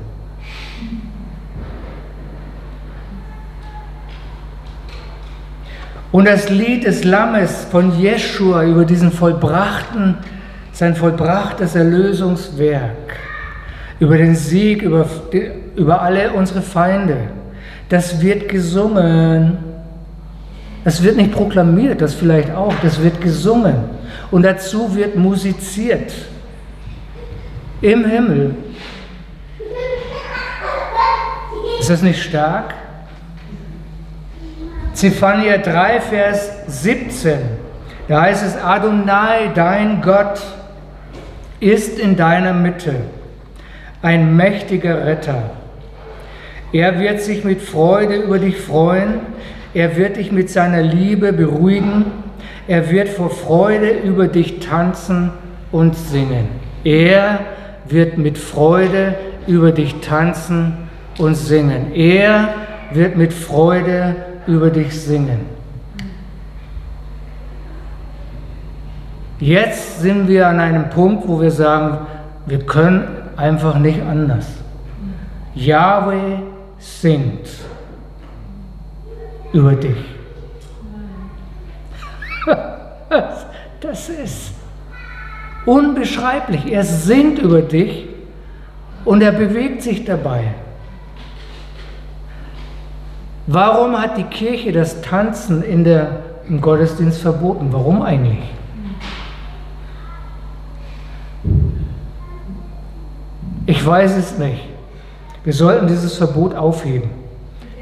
Und 6.12 6.26
das 6.28 6.48
Lied 6.48 6.84
des 6.84 7.02
Lammes 7.02 7.66
von 7.72 7.98
Jeschua 7.98 8.62
über 8.64 8.84
diesen 8.84 9.10
vollbrachten, 9.10 10.18
sein 10.70 10.94
vollbrachtes 10.94 11.74
Erlösungswerk, 11.74 13.16
über 13.98 14.16
den 14.16 14.36
Sieg, 14.36 14.82
über, 14.82 15.06
über 15.74 16.02
alle 16.02 16.32
unsere 16.32 16.62
Feinde, 16.62 17.16
das 17.88 18.20
wird 18.20 18.48
gesungen 18.48 19.73
es 20.84 21.02
wird 21.02 21.16
nicht 21.16 21.32
proklamiert, 21.32 22.00
das 22.00 22.14
vielleicht 22.14 22.50
auch, 22.50 22.74
das 22.82 23.02
wird 23.02 23.20
gesungen. 23.20 23.76
Und 24.30 24.42
dazu 24.42 24.94
wird 24.94 25.16
musiziert. 25.16 26.12
Im 27.80 28.04
Himmel. 28.04 28.54
Ist 31.80 31.90
das 31.90 32.02
nicht 32.02 32.22
stark? 32.22 32.74
Zephania 34.92 35.58
3, 35.58 36.00
Vers 36.00 36.50
17. 36.66 37.38
Da 38.08 38.22
heißt 38.22 38.44
es, 38.44 38.56
Adonai, 38.56 39.50
dein 39.54 40.00
Gott, 40.00 40.40
ist 41.60 41.98
in 41.98 42.16
deiner 42.16 42.52
Mitte. 42.52 42.94
ein 44.04 44.36
mächtiger 44.36 45.06
Retter. 45.06 45.50
Er 46.72 47.00
wird 47.00 47.22
sich 47.22 47.42
mit 47.42 47.62
Freude 47.62 48.16
über 48.16 48.38
dich 48.38 48.58
freuen, 48.58 49.20
er 49.74 49.96
wird 49.96 50.16
dich 50.16 50.30
mit 50.30 50.48
seiner 50.48 50.82
Liebe 50.82 51.32
beruhigen, 51.32 52.06
er 52.68 52.90
wird 52.90 53.08
vor 53.08 53.30
Freude 53.30 53.90
über 53.90 54.28
dich 54.28 54.60
tanzen 54.60 55.32
und 55.72 55.96
singen. 55.96 56.46
Er 56.84 57.40
wird 57.88 58.16
mit 58.16 58.38
Freude 58.38 59.16
über 59.46 59.72
dich 59.72 60.00
tanzen 60.00 60.88
und 61.18 61.34
singen. 61.34 61.92
Er 61.92 62.48
wird 62.92 63.16
mit 63.16 63.32
Freude 63.32 64.16
über 64.46 64.70
dich 64.70 64.98
singen. 64.98 65.40
Jetzt 69.40 70.00
sind 70.00 70.28
wir 70.28 70.46
an 70.46 70.60
einem 70.60 70.88
Punkt, 70.90 71.26
wo 71.26 71.40
wir 71.40 71.50
sagen, 71.50 72.06
wir 72.46 72.60
können 72.60 73.04
einfach 73.36 73.78
nicht 73.78 74.00
anders. 74.00 74.46
Yahweh 75.54 76.38
singt 76.78 77.48
über 79.54 79.74
dich. 79.74 79.96
Das 83.80 84.08
ist 84.08 84.54
unbeschreiblich. 85.66 86.72
Er 86.72 86.84
singt 86.84 87.38
über 87.38 87.60
dich 87.60 88.08
und 89.04 89.22
er 89.22 89.30
bewegt 89.30 89.82
sich 89.82 90.04
dabei. 90.04 90.54
Warum 93.46 94.00
hat 94.00 94.16
die 94.16 94.24
Kirche 94.24 94.72
das 94.72 95.02
Tanzen 95.02 95.62
in 95.62 95.84
der, 95.84 96.22
im 96.48 96.62
Gottesdienst 96.62 97.20
verboten? 97.20 97.68
Warum 97.72 98.00
eigentlich? 98.00 98.42
Ich 103.66 103.86
weiß 103.86 104.16
es 104.16 104.38
nicht. 104.38 104.62
Wir 105.44 105.52
sollten 105.52 105.86
dieses 105.86 106.16
Verbot 106.16 106.54
aufheben. 106.54 107.23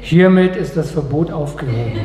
Hiermit 0.03 0.57
ist 0.57 0.75
das 0.75 0.91
Verbot 0.91 1.31
aufgehoben. 1.31 2.01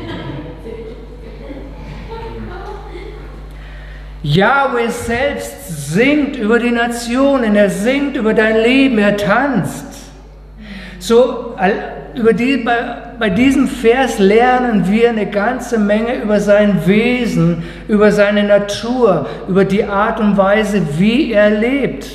Yahweh 4.23 4.89
selbst 4.89 5.93
singt 5.93 6.37
über 6.37 6.61
die 6.61 6.71
Nationen, 6.71 7.57
er 7.57 7.71
singt 7.71 8.17
über 8.17 8.35
dein 8.35 8.57
Leben, 8.57 8.99
er 8.99 9.17
tanzt. 9.17 9.85
So, 11.01 11.57
über 12.15 12.33
die, 12.35 12.59
bei, 12.59 12.75
bei 13.19 13.31
diesem 13.31 13.67
Vers 13.67 14.21
lernen 14.21 14.89
wir 14.89 15.09
eine 15.09 15.27
ganze 15.27 15.77
Menge 15.77 16.23
über 16.23 16.39
sein 16.39 16.87
Wesen, 16.87 17.65
über 17.89 18.13
seine 18.13 18.45
Natur, 18.45 19.27
über 19.49 19.65
die 19.65 19.83
Art 19.83 20.21
und 20.21 20.37
Weise, 20.37 20.83
wie 20.99 21.33
er 21.33 21.51
lebt. 21.51 22.07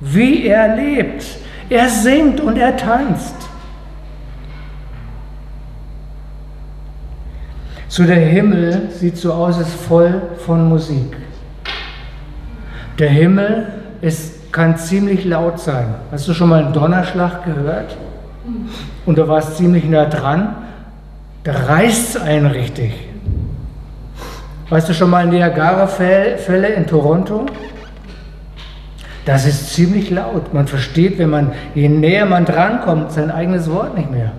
Wie 0.00 0.44
er 0.46 0.74
lebt. 0.74 1.24
Er 1.68 1.88
singt 1.88 2.40
und 2.40 2.58
er 2.58 2.76
tanzt. 2.76 3.49
So 7.90 8.04
der 8.04 8.20
Himmel 8.20 8.82
sieht 8.92 9.16
so 9.16 9.32
aus, 9.32 9.58
ist 9.58 9.74
voll 9.74 10.22
von 10.46 10.68
Musik. 10.68 11.16
Der 13.00 13.08
Himmel 13.08 13.66
ist, 14.00 14.52
kann 14.52 14.78
ziemlich 14.78 15.24
laut 15.24 15.58
sein. 15.58 15.96
Hast 16.12 16.28
du 16.28 16.32
schon 16.32 16.50
mal 16.50 16.62
einen 16.62 16.72
Donnerschlag 16.72 17.44
gehört? 17.44 17.96
Und 19.06 19.18
da 19.18 19.26
war 19.26 19.38
es 19.38 19.56
ziemlich 19.56 19.86
nah 19.86 20.04
dran. 20.04 20.54
Da 21.42 21.52
reißt 21.52 22.14
es 22.14 22.22
einen 22.22 22.46
richtig. 22.46 22.92
Weißt 24.68 24.88
du 24.88 24.94
schon 24.94 25.10
mal 25.10 25.26
Niagara-Fälle 25.26 26.68
in 26.68 26.86
Toronto? 26.86 27.46
Das 29.24 29.46
ist 29.46 29.74
ziemlich 29.74 30.10
laut. 30.10 30.54
Man 30.54 30.68
versteht, 30.68 31.18
wenn 31.18 31.30
man, 31.30 31.50
je 31.74 31.88
näher 31.88 32.26
man 32.26 32.44
drankommt, 32.44 33.10
sein 33.10 33.32
eigenes 33.32 33.68
Wort 33.68 33.98
nicht 33.98 34.12
mehr. 34.12 34.30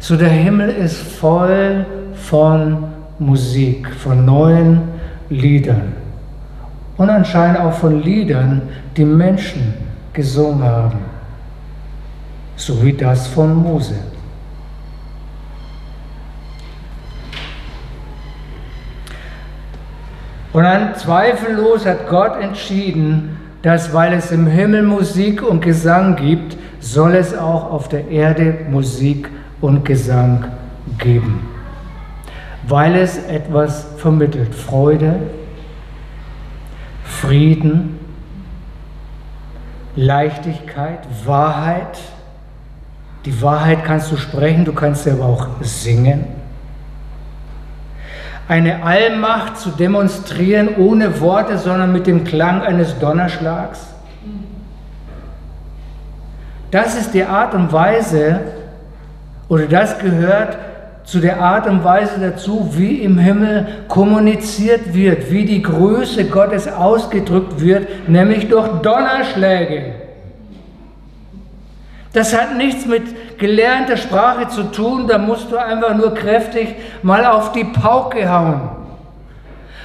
So 0.00 0.16
der 0.16 0.30
Himmel 0.30 0.70
ist 0.70 0.96
voll 0.96 1.84
von 2.14 2.84
Musik, 3.18 3.86
von 3.94 4.24
neuen 4.24 4.80
Liedern 5.28 5.92
und 6.96 7.10
anscheinend 7.10 7.60
auch 7.60 7.74
von 7.74 8.02
Liedern, 8.02 8.62
die 8.96 9.04
Menschen 9.04 9.74
gesungen 10.14 10.64
haben, 10.64 11.00
so 12.56 12.82
wie 12.82 12.94
das 12.94 13.26
von 13.26 13.54
Mose. 13.54 13.94
Und 20.54 20.62
dann 20.62 20.94
zweifellos 20.94 21.84
hat 21.84 22.08
Gott 22.08 22.40
entschieden, 22.40 23.36
dass 23.60 23.92
weil 23.92 24.14
es 24.14 24.32
im 24.32 24.46
Himmel 24.46 24.82
Musik 24.82 25.42
und 25.42 25.60
Gesang 25.60 26.16
gibt, 26.16 26.56
soll 26.80 27.14
es 27.14 27.36
auch 27.36 27.70
auf 27.70 27.88
der 27.90 28.08
Erde 28.08 28.56
Musik 28.70 29.28
und 29.60 29.84
Gesang 29.84 30.46
geben. 30.98 31.48
Weil 32.66 32.96
es 32.96 33.18
etwas 33.26 33.86
vermittelt, 33.96 34.54
Freude, 34.54 35.16
Frieden, 37.04 37.98
Leichtigkeit, 39.96 41.00
Wahrheit. 41.24 41.98
Die 43.24 43.42
Wahrheit 43.42 43.84
kannst 43.84 44.10
du 44.12 44.16
sprechen, 44.16 44.64
du 44.64 44.72
kannst 44.72 45.04
sie 45.04 45.10
aber 45.10 45.26
auch 45.26 45.48
singen. 45.60 46.24
Eine 48.48 48.82
Allmacht 48.82 49.58
zu 49.58 49.70
demonstrieren 49.70 50.76
ohne 50.76 51.20
Worte, 51.20 51.58
sondern 51.58 51.92
mit 51.92 52.06
dem 52.06 52.24
Klang 52.24 52.62
eines 52.62 52.98
Donnerschlags. 52.98 53.86
Das 56.70 56.94
ist 56.94 57.14
die 57.14 57.24
Art 57.24 57.54
und 57.54 57.72
Weise, 57.72 58.40
oder 59.50 59.66
das 59.66 59.98
gehört 59.98 60.56
zu 61.02 61.18
der 61.18 61.40
Art 61.40 61.66
und 61.66 61.82
Weise 61.82 62.20
dazu, 62.20 62.70
wie 62.72 63.02
im 63.02 63.18
Himmel 63.18 63.66
kommuniziert 63.88 64.94
wird, 64.94 65.30
wie 65.32 65.44
die 65.44 65.60
Größe 65.60 66.26
Gottes 66.26 66.68
ausgedrückt 66.68 67.60
wird, 67.60 68.08
nämlich 68.08 68.48
durch 68.48 68.68
Donnerschläge. 68.80 69.96
Das 72.12 72.36
hat 72.36 72.56
nichts 72.56 72.86
mit 72.86 73.38
gelernter 73.38 73.96
Sprache 73.96 74.48
zu 74.48 74.70
tun, 74.70 75.08
da 75.08 75.18
musst 75.18 75.50
du 75.50 75.56
einfach 75.56 75.96
nur 75.96 76.14
kräftig 76.14 76.76
mal 77.02 77.26
auf 77.26 77.50
die 77.50 77.64
Pauke 77.64 78.30
hauen 78.30 78.70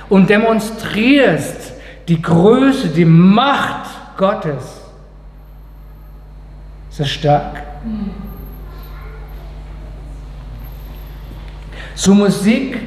und 0.09 0.29
demonstrierst 0.29 1.73
die 2.07 2.21
Größe, 2.21 2.89
die 2.89 3.05
Macht 3.05 3.89
Gottes. 4.15 4.81
Ist 6.91 6.99
das 6.99 7.09
stark? 7.09 7.63
Mhm. 7.83 8.24
So 11.97 12.13
Musik 12.13 12.77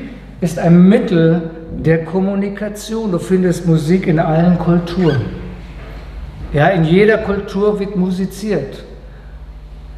ist 0.43 0.59
ein 0.59 0.87
Mittel 0.87 1.51
der 1.73 2.05
Kommunikation. 2.05 3.11
Du 3.11 3.19
findest 3.19 3.67
Musik 3.67 4.07
in 4.07 4.19
allen 4.19 4.59
Kulturen. 4.59 5.23
Ja, 6.53 6.69
in 6.69 6.85
jeder 6.85 7.17
Kultur 7.17 7.81
wird 7.81 7.97
musiziert. 7.97 8.85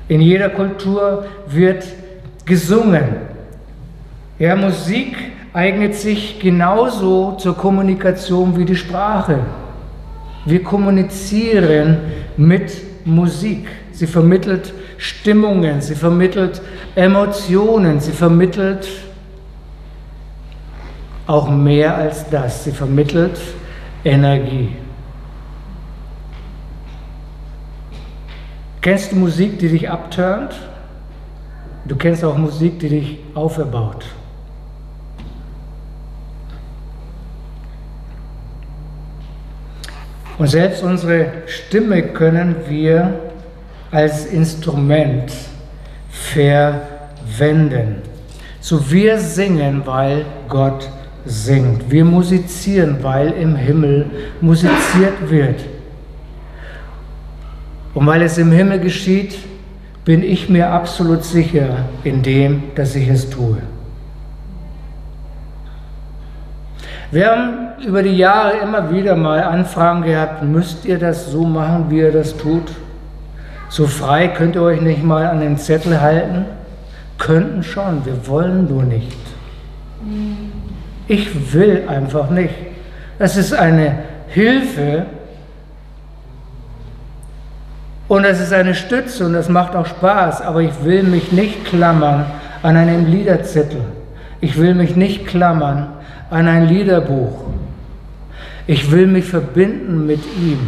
In 0.06 0.20
jeder 0.20 0.48
Kultur 0.48 1.26
wird 1.48 1.84
gesungen. 2.44 3.04
Ja, 4.38 4.54
Musik 4.54 5.16
eignet 5.52 5.96
sich 5.96 6.38
genauso 6.38 7.32
zur 7.32 7.56
Kommunikation 7.56 8.56
wie 8.56 8.64
die 8.64 8.76
Sprache. 8.76 9.40
Wir 10.46 10.62
kommunizieren 10.62 11.98
mit 12.36 12.72
Musik. 13.04 13.66
Sie 14.00 14.06
vermittelt 14.06 14.72
Stimmungen, 14.96 15.82
sie 15.82 15.94
vermittelt 15.94 16.62
Emotionen, 16.94 18.00
sie 18.00 18.12
vermittelt 18.12 18.88
auch 21.26 21.50
mehr 21.50 21.96
als 21.96 22.26
das, 22.30 22.64
sie 22.64 22.72
vermittelt 22.72 23.38
Energie. 24.02 24.74
Kennst 28.80 29.12
du 29.12 29.16
Musik, 29.16 29.58
die 29.58 29.68
dich 29.68 29.90
abturnt? 29.90 30.54
Du 31.84 31.94
kennst 31.94 32.24
auch 32.24 32.38
Musik, 32.38 32.78
die 32.78 32.88
dich 32.88 33.18
auferbaut. 33.34 34.06
Und 40.38 40.46
selbst 40.46 40.82
unsere 40.82 41.42
Stimme 41.44 42.02
können 42.02 42.56
wir 42.66 43.29
als 43.90 44.26
Instrument 44.26 45.32
verwenden. 46.10 47.96
So 48.60 48.90
wir 48.90 49.18
singen, 49.18 49.82
weil 49.84 50.24
Gott 50.48 50.88
singt. 51.24 51.90
Wir 51.90 52.04
musizieren, 52.04 52.98
weil 53.02 53.32
im 53.32 53.56
Himmel 53.56 54.06
musiziert 54.40 55.28
wird. 55.28 55.64
Und 57.94 58.06
weil 58.06 58.22
es 58.22 58.38
im 58.38 58.52
Himmel 58.52 58.80
geschieht, 58.80 59.36
bin 60.04 60.22
ich 60.22 60.48
mir 60.48 60.70
absolut 60.70 61.24
sicher 61.24 61.84
in 62.04 62.22
dem, 62.22 62.62
dass 62.74 62.94
ich 62.94 63.08
es 63.08 63.28
tue. 63.28 63.58
Wir 67.10 67.30
haben 67.30 67.82
über 67.84 68.02
die 68.02 68.16
Jahre 68.16 68.58
immer 68.58 68.92
wieder 68.92 69.16
mal 69.16 69.42
Anfragen 69.42 70.02
gehabt, 70.02 70.44
müsst 70.44 70.84
ihr 70.84 70.98
das 70.98 71.30
so 71.30 71.44
machen, 71.44 71.86
wie 71.88 71.98
ihr 71.98 72.12
das 72.12 72.36
tut? 72.36 72.70
So 73.70 73.86
frei 73.86 74.26
könnt 74.26 74.56
ihr 74.56 74.62
euch 74.62 74.80
nicht 74.80 75.04
mal 75.04 75.26
an 75.26 75.40
den 75.40 75.56
Zettel 75.56 76.00
halten? 76.00 76.44
Könnten 77.18 77.62
schon, 77.62 78.04
wir 78.04 78.26
wollen 78.26 78.68
nur 78.68 78.82
nicht. 78.82 79.16
Ich 81.06 81.52
will 81.52 81.84
einfach 81.86 82.30
nicht. 82.30 82.54
Das 83.20 83.36
ist 83.36 83.52
eine 83.52 84.00
Hilfe 84.28 85.06
und 88.08 88.24
das 88.24 88.40
ist 88.40 88.52
eine 88.52 88.74
Stütze 88.74 89.24
und 89.24 89.34
das 89.34 89.48
macht 89.48 89.76
auch 89.76 89.86
Spaß, 89.86 90.42
aber 90.42 90.62
ich 90.62 90.82
will 90.82 91.04
mich 91.04 91.30
nicht 91.30 91.64
klammern 91.64 92.26
an 92.64 92.76
einem 92.76 93.06
Liederzettel. 93.06 93.82
Ich 94.40 94.58
will 94.58 94.74
mich 94.74 94.96
nicht 94.96 95.28
klammern 95.28 95.92
an 96.28 96.48
ein 96.48 96.66
Liederbuch. 96.66 97.44
Ich 98.66 98.90
will 98.90 99.06
mich 99.06 99.26
verbinden 99.26 100.06
mit 100.06 100.24
ihm. 100.36 100.58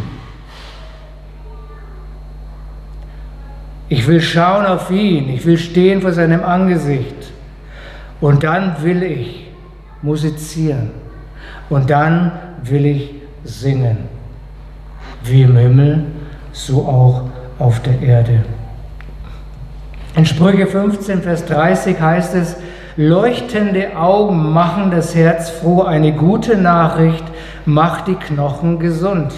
Ich 3.93 4.07
will 4.07 4.21
schauen 4.21 4.65
auf 4.65 4.89
ihn. 4.89 5.29
Ich 5.29 5.45
will 5.45 5.59
stehen 5.59 6.01
vor 6.01 6.13
seinem 6.13 6.43
Angesicht. 6.43 7.31
Und 8.21 8.43
dann 8.43 8.75
will 8.81 9.03
ich 9.03 9.51
musizieren. 10.01 10.89
Und 11.69 11.91
dann 11.91 12.31
will 12.63 12.87
ich 12.87 13.11
singen. 13.43 13.97
Wie 15.23 15.43
im 15.43 15.55
Himmel, 15.55 16.05
so 16.53 16.79
auch 16.87 17.29
auf 17.59 17.83
der 17.83 18.01
Erde. 18.01 18.43
In 20.15 20.25
Sprüche 20.25 20.65
15, 20.65 21.21
Vers 21.21 21.45
30 21.45 22.01
heißt 22.01 22.33
es, 22.33 22.55
leuchtende 22.97 23.95
Augen 23.95 24.53
machen 24.53 24.89
das 24.89 25.13
Herz 25.13 25.51
froh, 25.51 25.83
eine 25.83 26.13
gute 26.13 26.57
Nachricht 26.57 27.25
macht 27.67 28.07
die 28.07 28.15
Knochen 28.15 28.79
gesund. 28.79 29.33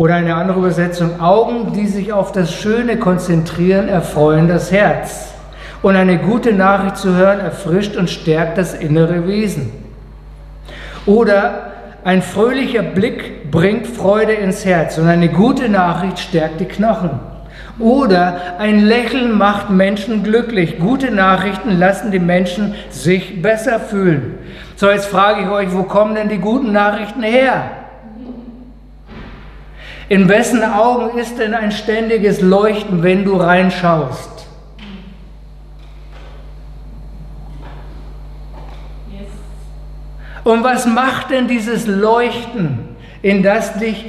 Oder 0.00 0.14
eine 0.14 0.34
andere 0.34 0.60
Übersetzung, 0.60 1.20
Augen, 1.20 1.74
die 1.74 1.86
sich 1.86 2.10
auf 2.10 2.32
das 2.32 2.54
Schöne 2.54 2.96
konzentrieren, 2.96 3.86
erfreuen 3.86 4.48
das 4.48 4.72
Herz. 4.72 5.34
Und 5.82 5.94
eine 5.94 6.16
gute 6.16 6.54
Nachricht 6.54 6.96
zu 6.96 7.14
hören, 7.14 7.38
erfrischt 7.38 7.96
und 7.96 8.08
stärkt 8.08 8.56
das 8.56 8.72
innere 8.72 9.28
Wesen. 9.28 9.70
Oder 11.04 11.72
ein 12.02 12.22
fröhlicher 12.22 12.82
Blick 12.82 13.50
bringt 13.50 13.86
Freude 13.86 14.32
ins 14.32 14.64
Herz 14.64 14.96
und 14.96 15.06
eine 15.06 15.28
gute 15.28 15.68
Nachricht 15.68 16.18
stärkt 16.18 16.60
die 16.60 16.64
Knochen. 16.64 17.20
Oder 17.78 18.40
ein 18.58 18.80
Lächeln 18.80 19.36
macht 19.36 19.68
Menschen 19.68 20.22
glücklich. 20.22 20.78
Gute 20.78 21.10
Nachrichten 21.10 21.78
lassen 21.78 22.10
die 22.10 22.20
Menschen 22.20 22.74
sich 22.88 23.42
besser 23.42 23.78
fühlen. 23.78 24.38
So, 24.76 24.90
jetzt 24.90 25.08
frage 25.08 25.42
ich 25.42 25.48
euch, 25.50 25.74
wo 25.74 25.82
kommen 25.82 26.14
denn 26.14 26.30
die 26.30 26.38
guten 26.38 26.72
Nachrichten 26.72 27.22
her? 27.22 27.79
In 30.10 30.28
wessen 30.28 30.64
Augen 30.64 31.16
ist 31.16 31.38
denn 31.38 31.54
ein 31.54 31.70
ständiges 31.70 32.40
Leuchten, 32.40 33.04
wenn 33.04 33.24
du 33.24 33.36
reinschaust? 33.36 34.28
Und 40.42 40.64
was 40.64 40.84
macht 40.84 41.30
denn 41.30 41.46
dieses 41.46 41.86
Leuchten, 41.86 42.80
in 43.22 43.44
das 43.44 43.78
dich 43.78 44.06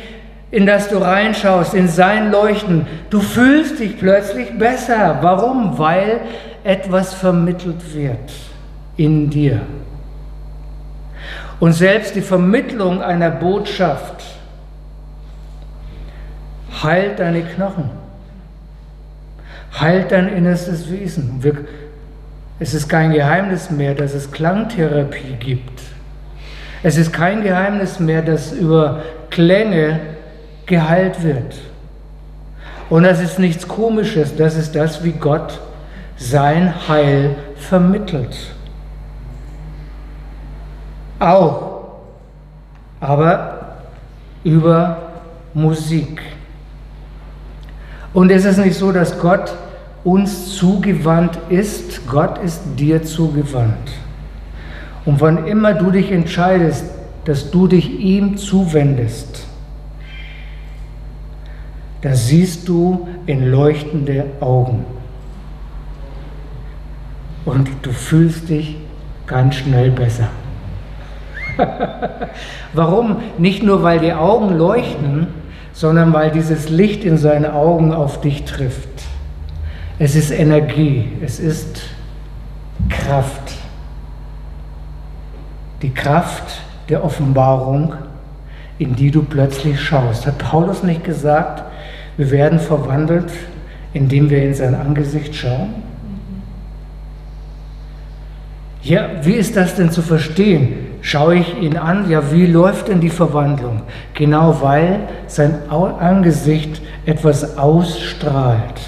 in 0.50 0.66
das 0.66 0.90
du 0.90 0.98
reinschaust, 0.98 1.76
in 1.76 1.88
sein 1.88 2.32
Leuchten, 2.32 2.88
du 3.12 3.22
fühlst 3.22 3.80
dich 3.80 3.98
plötzlich 4.00 4.58
besser. 4.58 5.20
Warum? 5.22 5.78
Weil 5.78 6.22
etwas 6.64 7.14
vermittelt 7.14 7.94
wird 7.94 8.32
in 8.98 9.30
dir. 9.30 9.62
Und 11.60 11.74
selbst 11.74 12.16
die 12.16 12.22
Vermittlung 12.22 13.04
einer 13.04 13.30
Botschaft 13.30 14.31
heilt 16.84 17.20
deine 17.20 17.44
Knochen, 17.44 17.90
heilt 19.80 20.12
dein 20.12 20.28
innerstes 20.30 20.92
Wesen. 20.92 21.42
Es 22.60 22.74
ist 22.74 22.88
kein 22.88 23.12
Geheimnis 23.12 23.72
mehr, 23.72 23.96
dass 23.96 24.14
es 24.14 24.32
Klangtherapie 24.32 25.36
gibt. 25.40 25.82
Es 26.84 26.98
ist 26.98 27.14
kein 27.14 27.44
Geheimnis 27.44 28.00
mehr, 28.00 28.22
dass 28.22 28.52
über 28.52 29.02
Klänge 29.30 30.00
geheilt 30.66 31.24
wird. 31.24 31.56
Und 32.90 33.04
das 33.04 33.22
ist 33.22 33.40
nichts 33.40 33.68
Komisches, 33.68 34.36
das 34.36 34.56
ist 34.56 34.76
das, 34.76 35.04
wie 35.04 35.14
Gott 35.14 35.60
sein 36.18 36.88
Heil 36.88 37.36
vermittelt. 37.56 38.36
Auch, 41.20 42.00
aber 43.00 43.78
über 44.44 44.98
Musik. 45.54 46.22
Und 48.14 48.32
es 48.32 48.46
ist 48.46 48.58
nicht 48.58 48.76
so, 48.76 48.92
dass 48.92 49.20
Gott 49.20 49.54
uns 50.04 50.56
zugewandt 50.56 51.38
ist, 51.50 52.08
Gott 52.08 52.38
ist 52.40 52.62
dir 52.78 53.04
zugewandt. 53.04 53.92
Und 55.06 55.22
wann 55.22 55.48
immer 55.48 55.74
du 55.74 55.92
dich 55.92 56.12
entscheidest, 56.12 56.86
dass 57.26 57.52
du 57.52 57.68
dich 57.68 58.00
ihm 58.00 58.38
zuwendest, 58.38 59.46
da 62.02 62.16
siehst 62.16 62.68
du 62.68 63.08
in 63.28 63.52
leuchtende 63.52 64.26
Augen. 64.40 64.86
Und 67.46 67.70
du 67.84 67.92
fühlst 67.92 68.50
dich 68.50 68.78
ganz 69.28 69.56
schnell 69.56 69.92
besser. 69.92 70.30
Warum? 72.74 73.18
Nicht 73.38 73.62
nur, 73.64 73.84
weil 73.84 74.00
die 74.00 74.14
Augen 74.14 74.58
leuchten, 74.58 75.28
sondern 75.82 76.14
weil 76.14 76.30
dieses 76.30 76.70
Licht 76.70 77.04
in 77.04 77.18
seinen 77.18 77.50
Augen 77.50 77.92
auf 77.92 78.22
dich 78.22 78.44
trifft. 78.44 79.02
Es 79.98 80.16
ist 80.16 80.30
Energie, 80.30 81.12
es 81.26 81.40
ist 81.40 81.82
Kraft. 82.88 83.54
Die 85.82 85.90
Kraft 85.92 86.62
der 86.88 87.04
Offenbarung, 87.04 87.96
in 88.78 88.96
die 88.96 89.10
du 89.10 89.24
plötzlich 89.24 89.82
schaust. 89.82 90.28
Hat 90.28 90.38
Paulus 90.38 90.84
nicht 90.84 91.04
gesagt, 91.04 91.64
wir 92.16 92.30
werden 92.30 92.60
verwandelt, 92.60 93.32
indem 93.92 94.30
wir 94.30 94.44
in 94.44 94.54
sein 94.54 94.76
Angesicht 94.76 95.34
schauen. 95.34 95.74
Ja, 98.84 99.10
wie 99.24 99.34
ist 99.34 99.58
das 99.58 99.78
denn 99.78 99.90
zu 99.90 100.04
verstehen? 100.04 100.81
Schaue 101.02 101.38
ich 101.38 101.58
ihn 101.58 101.78
an, 101.78 102.10
ja, 102.10 102.32
wie 102.32 102.46
läuft 102.46 102.88
denn 102.88 103.02
die 103.02 103.10
Verwandlung? 103.10 103.82
Genau 104.14 104.62
weil 104.62 105.08
sein 105.26 105.70
Angesicht 105.70 106.82
etwas 107.06 107.58
ausstrahlt, 107.58 108.80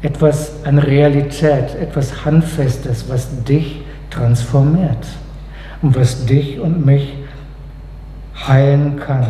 etwas 0.00 0.64
an 0.64 0.78
Realität, 0.78 1.74
etwas 1.74 2.24
Handfestes, 2.24 3.08
was 3.08 3.44
dich 3.44 3.82
transformiert 4.08 5.06
und 5.82 5.94
was 5.94 6.24
dich 6.24 6.58
und 6.58 6.86
mich 6.86 7.14
heilen 8.48 8.98
kann. 8.98 9.26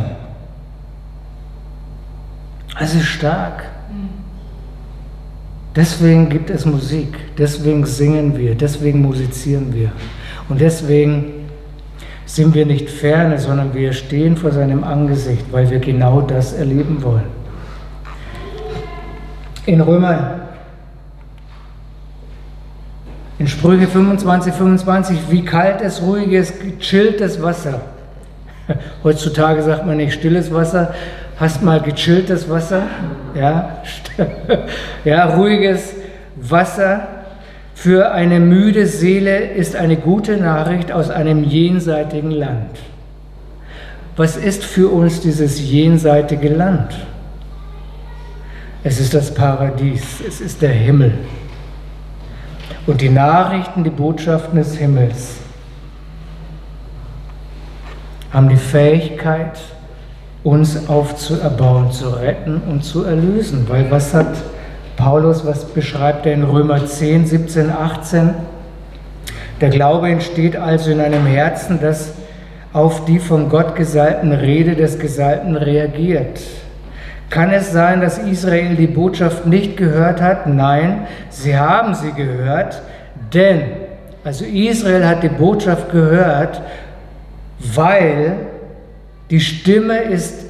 Ist 2.80 3.02
stark. 3.02 3.64
Deswegen 5.74 6.28
gibt 6.28 6.50
es 6.50 6.64
Musik, 6.64 7.36
deswegen 7.36 7.84
singen 7.84 8.36
wir, 8.36 8.54
deswegen 8.54 9.02
musizieren 9.02 9.74
wir. 9.74 9.90
Und 10.48 10.60
deswegen 10.60 11.43
sind 12.34 12.52
wir 12.52 12.66
nicht 12.66 12.90
ferne, 12.90 13.38
sondern 13.38 13.74
wir 13.74 13.92
stehen 13.92 14.36
vor 14.36 14.50
seinem 14.50 14.82
Angesicht, 14.82 15.44
weil 15.52 15.70
wir 15.70 15.78
genau 15.78 16.20
das 16.20 16.52
erleben 16.52 17.00
wollen. 17.02 17.26
In 19.66 19.80
Römer, 19.80 20.40
in 23.38 23.46
Sprüche 23.46 23.86
25, 23.86 24.52
25, 24.52 25.18
wie 25.30 25.44
kaltes, 25.44 26.02
ruhiges, 26.02 26.52
gechilltes 26.58 27.40
Wasser. 27.40 27.82
Heutzutage 29.04 29.62
sagt 29.62 29.86
man 29.86 29.98
nicht 29.98 30.14
stilles 30.14 30.52
Wasser, 30.52 30.92
Hast 31.38 31.62
mal 31.62 31.80
gechilltes 31.80 32.48
Wasser, 32.48 32.82
ja, 33.34 33.82
ja, 35.04 35.34
ruhiges 35.34 35.94
Wasser 36.36 37.08
für 37.84 38.12
eine 38.12 38.40
müde 38.40 38.86
Seele 38.86 39.40
ist 39.40 39.76
eine 39.76 39.98
gute 39.98 40.38
Nachricht 40.38 40.90
aus 40.90 41.10
einem 41.10 41.44
jenseitigen 41.44 42.30
Land. 42.30 42.78
Was 44.16 44.38
ist 44.38 44.64
für 44.64 44.88
uns 44.88 45.20
dieses 45.20 45.60
jenseitige 45.60 46.48
Land? 46.48 46.94
Es 48.84 48.98
ist 49.00 49.12
das 49.12 49.34
Paradies, 49.34 50.02
es 50.26 50.40
ist 50.40 50.62
der 50.62 50.70
Himmel. 50.70 51.12
Und 52.86 53.02
die 53.02 53.10
Nachrichten, 53.10 53.84
die 53.84 53.90
Botschaften 53.90 54.56
des 54.56 54.76
Himmels 54.76 55.34
haben 58.32 58.48
die 58.48 58.56
Fähigkeit, 58.56 59.60
uns 60.42 60.88
aufzuerbauen, 60.88 61.92
zu 61.92 62.08
retten 62.08 62.62
und 62.66 62.82
zu 62.82 63.04
erlösen. 63.04 63.66
Weil 63.68 63.90
was 63.90 64.14
hat 64.14 64.34
Paulus, 65.04 65.44
was 65.44 65.66
beschreibt 65.66 66.24
er 66.24 66.32
in 66.32 66.44
Römer 66.44 66.86
10, 66.86 67.26
17, 67.26 67.70
18? 67.70 68.30
Der 69.60 69.68
Glaube 69.68 70.08
entsteht 70.08 70.56
also 70.56 70.90
in 70.90 70.98
einem 70.98 71.26
Herzen, 71.26 71.78
das 71.78 72.14
auf 72.72 73.04
die 73.04 73.18
von 73.18 73.50
Gott 73.50 73.76
gesalbten 73.76 74.32
Rede 74.32 74.74
des 74.74 74.98
Gesalbten 74.98 75.56
reagiert. 75.56 76.40
Kann 77.28 77.52
es 77.52 77.70
sein, 77.70 78.00
dass 78.00 78.16
Israel 78.16 78.76
die 78.76 78.86
Botschaft 78.86 79.44
nicht 79.44 79.76
gehört 79.76 80.22
hat? 80.22 80.46
Nein, 80.46 81.06
sie 81.28 81.54
haben 81.54 81.94
sie 81.94 82.12
gehört, 82.12 82.80
denn, 83.34 83.60
also 84.24 84.46
Israel 84.46 85.06
hat 85.06 85.22
die 85.22 85.28
Botschaft 85.28 85.92
gehört, 85.92 86.62
weil 87.58 88.36
die 89.28 89.40
Stimme 89.40 89.98
ist 89.98 90.43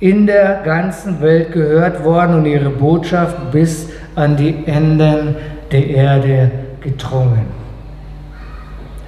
in 0.00 0.26
der 0.26 0.62
ganzen 0.64 1.20
Welt 1.20 1.52
gehört 1.52 2.04
worden 2.04 2.36
und 2.36 2.46
ihre 2.46 2.70
Botschaft 2.70 3.52
bis 3.52 3.88
an 4.14 4.36
die 4.36 4.66
Enden 4.66 5.36
der 5.70 5.86
Erde 5.88 6.50
gedrungen. 6.80 7.46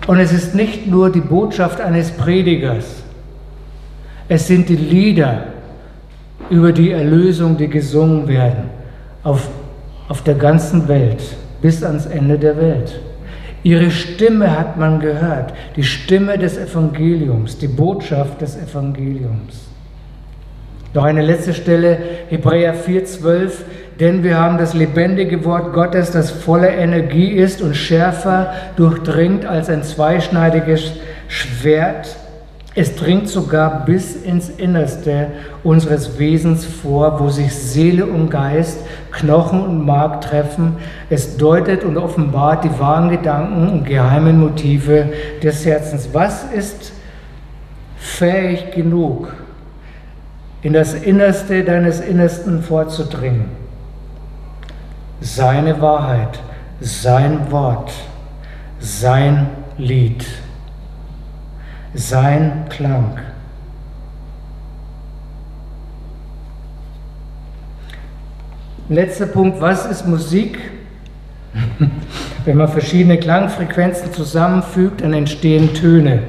Und 0.07 0.21
es 0.21 0.33
ist 0.33 0.55
nicht 0.55 0.87
nur 0.87 1.11
die 1.11 1.21
Botschaft 1.21 1.81
eines 1.81 2.11
Predigers, 2.13 3.03
es 4.29 4.47
sind 4.47 4.69
die 4.69 4.77
Lieder 4.77 5.45
über 6.51 6.73
die 6.73 6.91
Erlösung, 6.91 7.57
die 7.57 7.69
gesungen 7.69 8.27
werden 8.27 8.71
auf, 9.23 9.49
auf 10.09 10.23
der 10.23 10.35
ganzen 10.35 10.89
Welt 10.89 11.23
bis 11.63 11.83
ans 11.83 12.07
Ende 12.07 12.39
der 12.39 12.57
Welt. 12.57 13.01
Ihre 13.63 13.91
Stimme 13.91 14.57
hat 14.57 14.77
man 14.77 15.01
gehört, 15.01 15.53
die 15.75 15.83
Stimme 15.83 16.39
des 16.39 16.57
Evangeliums, 16.57 17.59
die 17.59 17.69
Botschaft 17.69 18.41
des 18.41 18.57
Evangeliums. 18.57 19.69
Noch 20.97 21.05
eine 21.05 21.21
letzte 21.21 21.53
Stelle, 21.53 21.99
Hebräer 22.31 22.75
4,12. 22.75 23.51
Denn 24.01 24.25
wir 24.25 24.39
haben 24.39 24.57
das 24.57 24.73
lebendige 24.73 25.45
Wort 25.45 25.75
Gottes, 25.75 26.11
das 26.11 26.31
voller 26.31 26.71
Energie 26.71 27.33
ist 27.33 27.61
und 27.61 27.77
schärfer 27.77 28.55
durchdringt 28.77 29.45
als 29.45 29.69
ein 29.69 29.83
zweischneidiges 29.83 30.93
Schwert. 31.29 32.17
Es 32.75 32.97
dringt 32.97 33.29
sogar 33.29 33.85
bis 33.85 34.17
ins 34.17 34.49
Innerste 34.49 35.27
unseres 35.63 36.19
Wesens 36.19 36.65
vor, 36.65 37.21
wo 37.21 37.29
sich 37.29 37.55
Seele 37.55 38.07
und 38.07 38.31
Geist, 38.31 38.79
Knochen 39.11 39.61
und 39.61 39.85
Mark 39.85 40.23
treffen. 40.23 40.77
Es 41.11 41.37
deutet 41.37 41.85
und 41.85 41.99
offenbart 41.99 42.65
die 42.65 42.81
wahren 42.81 43.11
Gedanken 43.11 43.69
und 43.69 43.85
geheimen 43.85 44.41
Motive 44.41 45.11
des 45.43 45.67
Herzens. 45.67 46.09
Was 46.15 46.45
ist 46.55 46.95
fähig 47.99 48.71
genug, 48.71 49.29
in 50.67 50.73
das 50.73 50.95
Innerste 50.95 51.63
deines 51.63 52.01
Innersten 52.01 52.61
vorzudringen. 52.61 53.51
Seine 55.21 55.81
Wahrheit, 55.81 56.41
sein 56.81 57.53
Wort, 57.53 57.93
sein 58.81 59.47
Lied, 59.79 60.27
sein 61.95 62.65
Klang. 62.69 63.17
Letzter 68.89 69.27
Punkt, 69.27 69.61
was 69.61 69.87
ist 69.87 70.05
Musik? 70.09 70.59
Wenn 72.45 72.57
man 72.57 72.67
verschiedene 72.67 73.19
Klangfrequenzen 73.19 74.13
zusammenfügt, 74.13 75.03
dann 75.03 75.13
entstehen 75.13 75.75
Töne. 75.75 76.25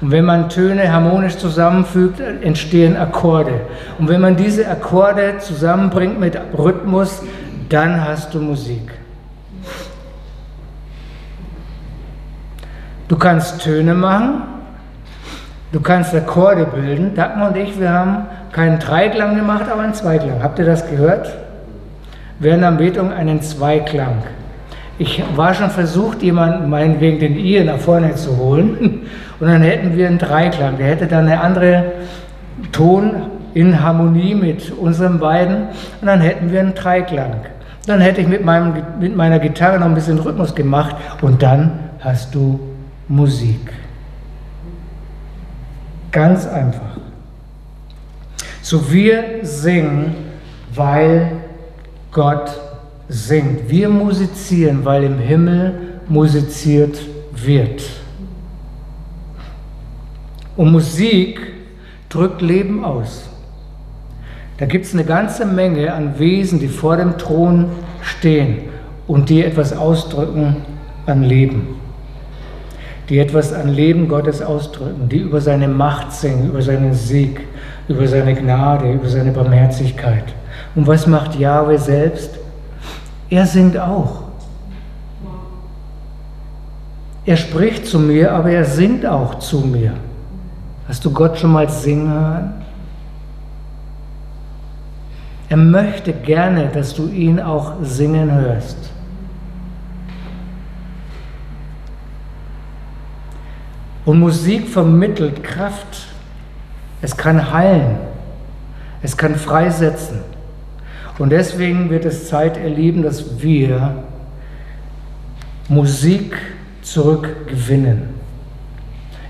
Und 0.00 0.12
wenn 0.12 0.24
man 0.24 0.48
Töne 0.48 0.92
harmonisch 0.92 1.36
zusammenfügt, 1.36 2.20
entstehen 2.20 2.96
Akkorde. 2.96 3.60
Und 3.98 4.08
wenn 4.08 4.20
man 4.20 4.36
diese 4.36 4.68
Akkorde 4.68 5.38
zusammenbringt 5.38 6.20
mit 6.20 6.38
Rhythmus, 6.56 7.22
dann 7.68 8.04
hast 8.04 8.32
du 8.32 8.40
Musik. 8.40 8.92
Du 13.08 13.16
kannst 13.16 13.62
Töne 13.62 13.94
machen, 13.94 14.42
du 15.72 15.80
kannst 15.80 16.14
Akkorde 16.14 16.66
bilden. 16.66 17.14
Dagmar 17.14 17.48
und 17.48 17.56
ich, 17.56 17.80
wir 17.80 17.90
haben 17.90 18.26
keinen 18.52 18.78
Dreiklang 18.78 19.34
gemacht, 19.34 19.64
aber 19.70 19.82
einen 19.82 19.94
Zweiklang. 19.94 20.42
Habt 20.42 20.58
ihr 20.58 20.66
das 20.66 20.88
gehört? 20.88 21.34
Während 22.38 22.62
der 22.62 22.68
Anbetung 22.68 23.12
einen 23.12 23.42
Zweiklang. 23.42 24.22
Ich 24.98 25.22
war 25.36 25.54
schon 25.54 25.70
versucht, 25.70 26.22
jemanden 26.22 26.68
meinetwegen 26.68 27.20
den 27.20 27.38
I 27.38 27.62
nach 27.62 27.78
vorne 27.78 28.14
zu 28.16 28.36
holen 28.36 29.06
und 29.40 29.46
dann 29.46 29.62
hätten 29.62 29.96
wir 29.96 30.08
einen 30.08 30.18
Dreiklang. 30.18 30.76
Der 30.76 30.88
hätte 30.88 31.06
dann 31.06 31.26
eine 31.26 31.40
andere 31.40 31.92
Ton 32.72 33.14
in 33.54 33.80
Harmonie 33.80 34.34
mit 34.34 34.72
unseren 34.72 35.20
beiden 35.20 35.68
und 36.00 36.06
dann 36.06 36.20
hätten 36.20 36.50
wir 36.50 36.60
einen 36.60 36.74
Dreiklang. 36.74 37.36
Dann 37.86 38.00
hätte 38.00 38.20
ich 38.20 38.28
mit, 38.28 38.44
meinem, 38.44 38.74
mit 38.98 39.16
meiner 39.16 39.38
Gitarre 39.38 39.78
noch 39.78 39.86
ein 39.86 39.94
bisschen 39.94 40.18
Rhythmus 40.18 40.54
gemacht 40.54 40.96
und 41.22 41.42
dann 41.42 41.78
hast 42.00 42.34
du 42.34 42.58
Musik. 43.06 43.72
Ganz 46.10 46.46
einfach. 46.46 46.98
So 48.62 48.92
wir 48.92 49.24
singen, 49.42 50.14
weil 50.74 51.32
Gott 52.12 52.50
singt. 53.08 53.68
Wir 53.68 53.88
musizieren, 53.88 54.84
weil 54.84 55.04
im 55.04 55.18
Himmel 55.18 55.74
musiziert 56.08 56.98
wird. 57.34 57.82
Und 60.56 60.72
Musik 60.72 61.40
drückt 62.08 62.42
Leben 62.42 62.84
aus. 62.84 63.28
Da 64.58 64.66
gibt 64.66 64.86
es 64.86 64.92
eine 64.92 65.04
ganze 65.04 65.46
Menge 65.46 65.92
an 65.92 66.18
Wesen, 66.18 66.58
die 66.58 66.68
vor 66.68 66.96
dem 66.96 67.16
Thron 67.16 67.66
stehen 68.02 68.62
und 69.06 69.28
die 69.28 69.44
etwas 69.44 69.72
ausdrücken 69.72 70.56
an 71.06 71.22
Leben. 71.22 71.76
Die 73.08 73.18
etwas 73.18 73.52
an 73.52 73.68
Leben 73.68 74.08
Gottes 74.08 74.42
ausdrücken, 74.42 75.08
die 75.08 75.18
über 75.18 75.40
seine 75.40 75.68
Macht 75.68 76.12
singen, 76.12 76.48
über 76.48 76.60
seinen 76.60 76.92
Sieg, 76.92 77.40
über 77.88 78.06
seine 78.06 78.34
Gnade, 78.34 78.92
über 78.92 79.08
seine 79.08 79.30
Barmherzigkeit. 79.30 80.24
Und 80.74 80.86
was 80.86 81.06
macht 81.06 81.38
Jahwe 81.38 81.78
selbst? 81.78 82.37
Er 83.30 83.46
singt 83.46 83.76
auch. 83.76 84.22
Er 87.26 87.36
spricht 87.36 87.86
zu 87.86 87.98
mir, 87.98 88.32
aber 88.32 88.50
er 88.50 88.64
singt 88.64 89.04
auch 89.04 89.38
zu 89.38 89.60
mir. 89.60 89.92
Hast 90.88 91.04
du 91.04 91.12
Gott 91.12 91.38
schon 91.38 91.52
mal 91.52 91.68
singen 91.68 92.10
hören? 92.10 92.54
Er 95.50 95.58
möchte 95.58 96.12
gerne, 96.12 96.68
dass 96.68 96.94
du 96.94 97.08
ihn 97.08 97.38
auch 97.40 97.74
singen 97.82 98.32
hörst. 98.32 98.78
Und 104.06 104.20
Musik 104.20 104.66
vermittelt 104.66 105.44
Kraft. 105.44 106.06
Es 107.02 107.14
kann 107.14 107.52
heilen. 107.52 107.98
Es 109.02 109.14
kann 109.14 109.34
freisetzen. 109.34 110.20
Und 111.18 111.30
deswegen 111.30 111.90
wird 111.90 112.04
es 112.04 112.28
Zeit 112.28 112.56
erleben, 112.56 113.02
dass 113.02 113.42
wir 113.42 114.04
Musik 115.68 116.36
zurückgewinnen. 116.82 118.18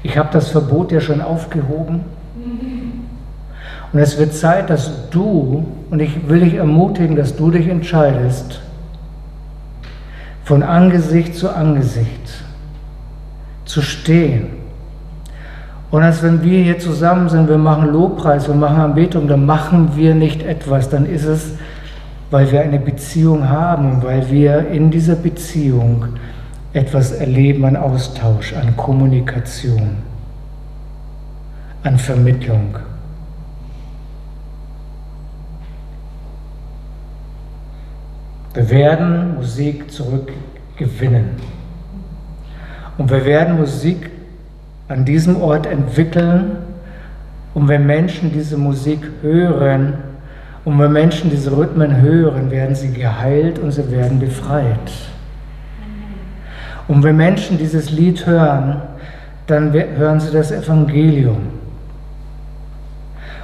Ich 0.03 0.17
habe 0.17 0.29
das 0.33 0.51
Verbot 0.51 0.93
ja 0.93 1.01
schon 1.01 1.21
aufgehoben. 1.21 2.01
Und 3.93 3.99
es 3.99 4.19
wird 4.19 4.35
Zeit, 4.35 4.69
dass 4.69 5.09
du, 5.11 5.67
und 5.91 6.01
ich 6.01 6.29
will 6.29 6.41
dich 6.41 6.55
ermutigen, 6.55 7.17
dass 7.17 7.37
du 7.37 7.51
dich 7.51 7.69
entscheidest, 7.69 8.61
von 10.45 10.63
Angesicht 10.63 11.35
zu 11.35 11.55
Angesicht 11.55 12.45
zu 13.65 13.83
stehen. 13.83 14.49
Und 15.91 16.03
als 16.03 16.23
wenn 16.23 16.43
wir 16.43 16.63
hier 16.63 16.79
zusammen 16.79 17.31
sind, 17.31 17.49
wir 17.49 17.59
machen 17.59 17.91
Lobpreis, 17.91 18.47
wir 18.47 18.55
machen 18.55 18.79
Anbetung, 18.79 19.27
dann 19.27 19.47
machen 19.47 19.93
wir 19.97 20.15
nicht 20.15 20.43
etwas, 20.43 20.91
dann 20.91 21.07
ist 21.07 21.25
es 21.25 21.53
weil 22.31 22.51
wir 22.53 22.61
eine 22.61 22.79
Beziehung 22.79 23.49
haben 23.49 24.03
weil 24.03 24.31
wir 24.31 24.69
in 24.69 24.91
dieser 24.91 25.17
Beziehung 25.17 26.05
etwas 26.73 27.13
erleben 27.13 27.65
an 27.65 27.77
Austausch, 27.77 28.53
an 28.53 28.77
Kommunikation, 28.77 29.97
an 31.83 31.99
Vermittlung. 31.99 32.77
Wir 38.55 38.71
werden 38.71 39.37
Musik 39.37 39.91
zurückgewinnen. 39.91 41.31
Und 42.99 43.11
wir 43.11 43.25
werden 43.25 43.57
Musik 43.57 44.11
an 44.89 45.05
diesem 45.05 45.41
Ort 45.41 45.67
entwickeln. 45.67 46.57
Und 47.55 47.69
wenn 47.69 47.87
Menschen 47.87 48.33
diese 48.33 48.57
Musik 48.57 49.01
hören, 49.23 49.95
und 50.69 50.79
wenn 50.79 50.93
Menschen 50.93 51.31
diese 51.31 51.57
Rhythmen 51.57 52.03
hören, 52.03 52.51
werden 52.51 52.75
sie 52.75 52.93
geheilt 52.93 53.59
und 53.59 53.71
sie 53.71 53.91
werden 53.91 54.21
befreit. 54.21 54.93
Und 56.87 57.03
wenn 57.03 57.17
Menschen 57.17 57.57
dieses 57.57 57.91
Lied 57.91 58.27
hören, 58.27 58.83
dann 59.47 59.73
hören 59.73 60.21
sie 60.21 60.31
das 60.31 60.53
Evangelium. 60.53 61.39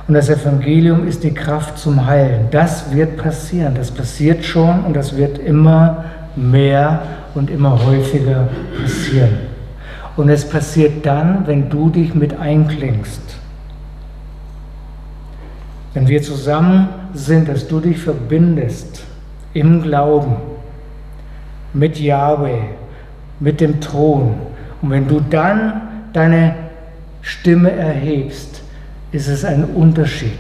Und 0.07 0.13
das 0.13 0.29
Evangelium 0.29 1.09
ist 1.09 1.25
die 1.25 1.33
Kraft 1.33 1.79
zum 1.79 2.05
Heilen. 2.05 2.49
Das 2.51 2.95
wird 2.95 3.17
passieren, 3.17 3.75
das 3.75 3.91
passiert 3.91 4.45
schon 4.45 4.85
und 4.85 4.95
das 4.95 5.17
wird 5.17 5.39
immer 5.39 6.05
mehr 6.37 7.05
und 7.35 7.49
immer 7.49 7.83
häufiger 7.87 8.51
passieren. 8.83 9.39
Und 10.19 10.29
es 10.29 10.47
passiert 10.47 11.07
dann, 11.07 11.47
wenn 11.47 11.71
du 11.71 11.89
dich 11.89 12.15
mit 12.15 12.39
einklingst. 12.39 13.23
Wenn 15.95 16.07
wir 16.07 16.21
zusammen 16.21 16.89
sind, 17.15 17.49
dass 17.49 17.67
du 17.69 17.81
dich 17.81 17.99
verbindest 17.99 19.05
im 19.55 19.83
Glauben 19.83 20.37
mit 21.73 21.99
Yahweh, 21.99 22.63
mit 23.41 23.61
dem 23.61 23.81
Thron. 23.81 24.35
Und 24.83 24.91
wenn 24.91 25.09
du 25.09 25.21
dann 25.21 25.83
deine 26.13 26.55
Stimme 27.23 27.71
erhebst, 27.71 28.63
ist 29.13 29.29
es 29.29 29.45
ein 29.45 29.65
Unterschied, 29.65 30.39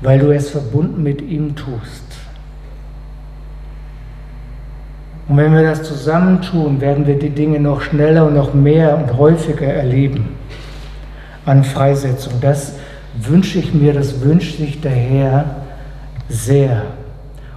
weil 0.00 0.18
du 0.18 0.30
es 0.30 0.50
verbunden 0.50 1.02
mit 1.02 1.20
ihm 1.20 1.54
tust. 1.56 2.04
Und 5.28 5.36
wenn 5.36 5.52
wir 5.52 5.62
das 5.62 5.84
zusammen 5.84 6.42
tun, 6.42 6.80
werden 6.80 7.06
wir 7.06 7.16
die 7.16 7.30
Dinge 7.30 7.60
noch 7.60 7.82
schneller 7.82 8.26
und 8.26 8.34
noch 8.34 8.52
mehr 8.52 8.96
und 8.96 9.16
häufiger 9.16 9.66
erleben 9.66 10.30
an 11.46 11.62
Freisetzung. 11.62 12.34
Das 12.40 12.74
wünsche 13.26 13.58
ich 13.58 13.74
mir, 13.74 13.92
das 13.92 14.20
wünscht 14.20 14.58
sich 14.58 14.80
der 14.80 14.92
Herr 14.92 15.44
sehr. 16.28 16.82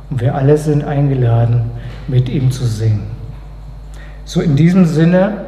Und 0.10 0.22
wir 0.22 0.36
alle 0.36 0.58
sind 0.58 0.84
eingeladen, 0.84 1.72
mit 2.08 2.30
ihm 2.30 2.52
zu 2.52 2.66
singen. 2.66 3.08
So 4.26 4.42
in 4.42 4.56
diesem 4.56 4.86
Sinne, 4.86 5.46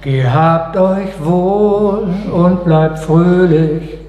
gehabt 0.00 0.76
euch 0.76 1.08
wohl 1.22 2.08
und 2.32 2.64
bleibt 2.64 2.98
fröhlich 2.98 4.03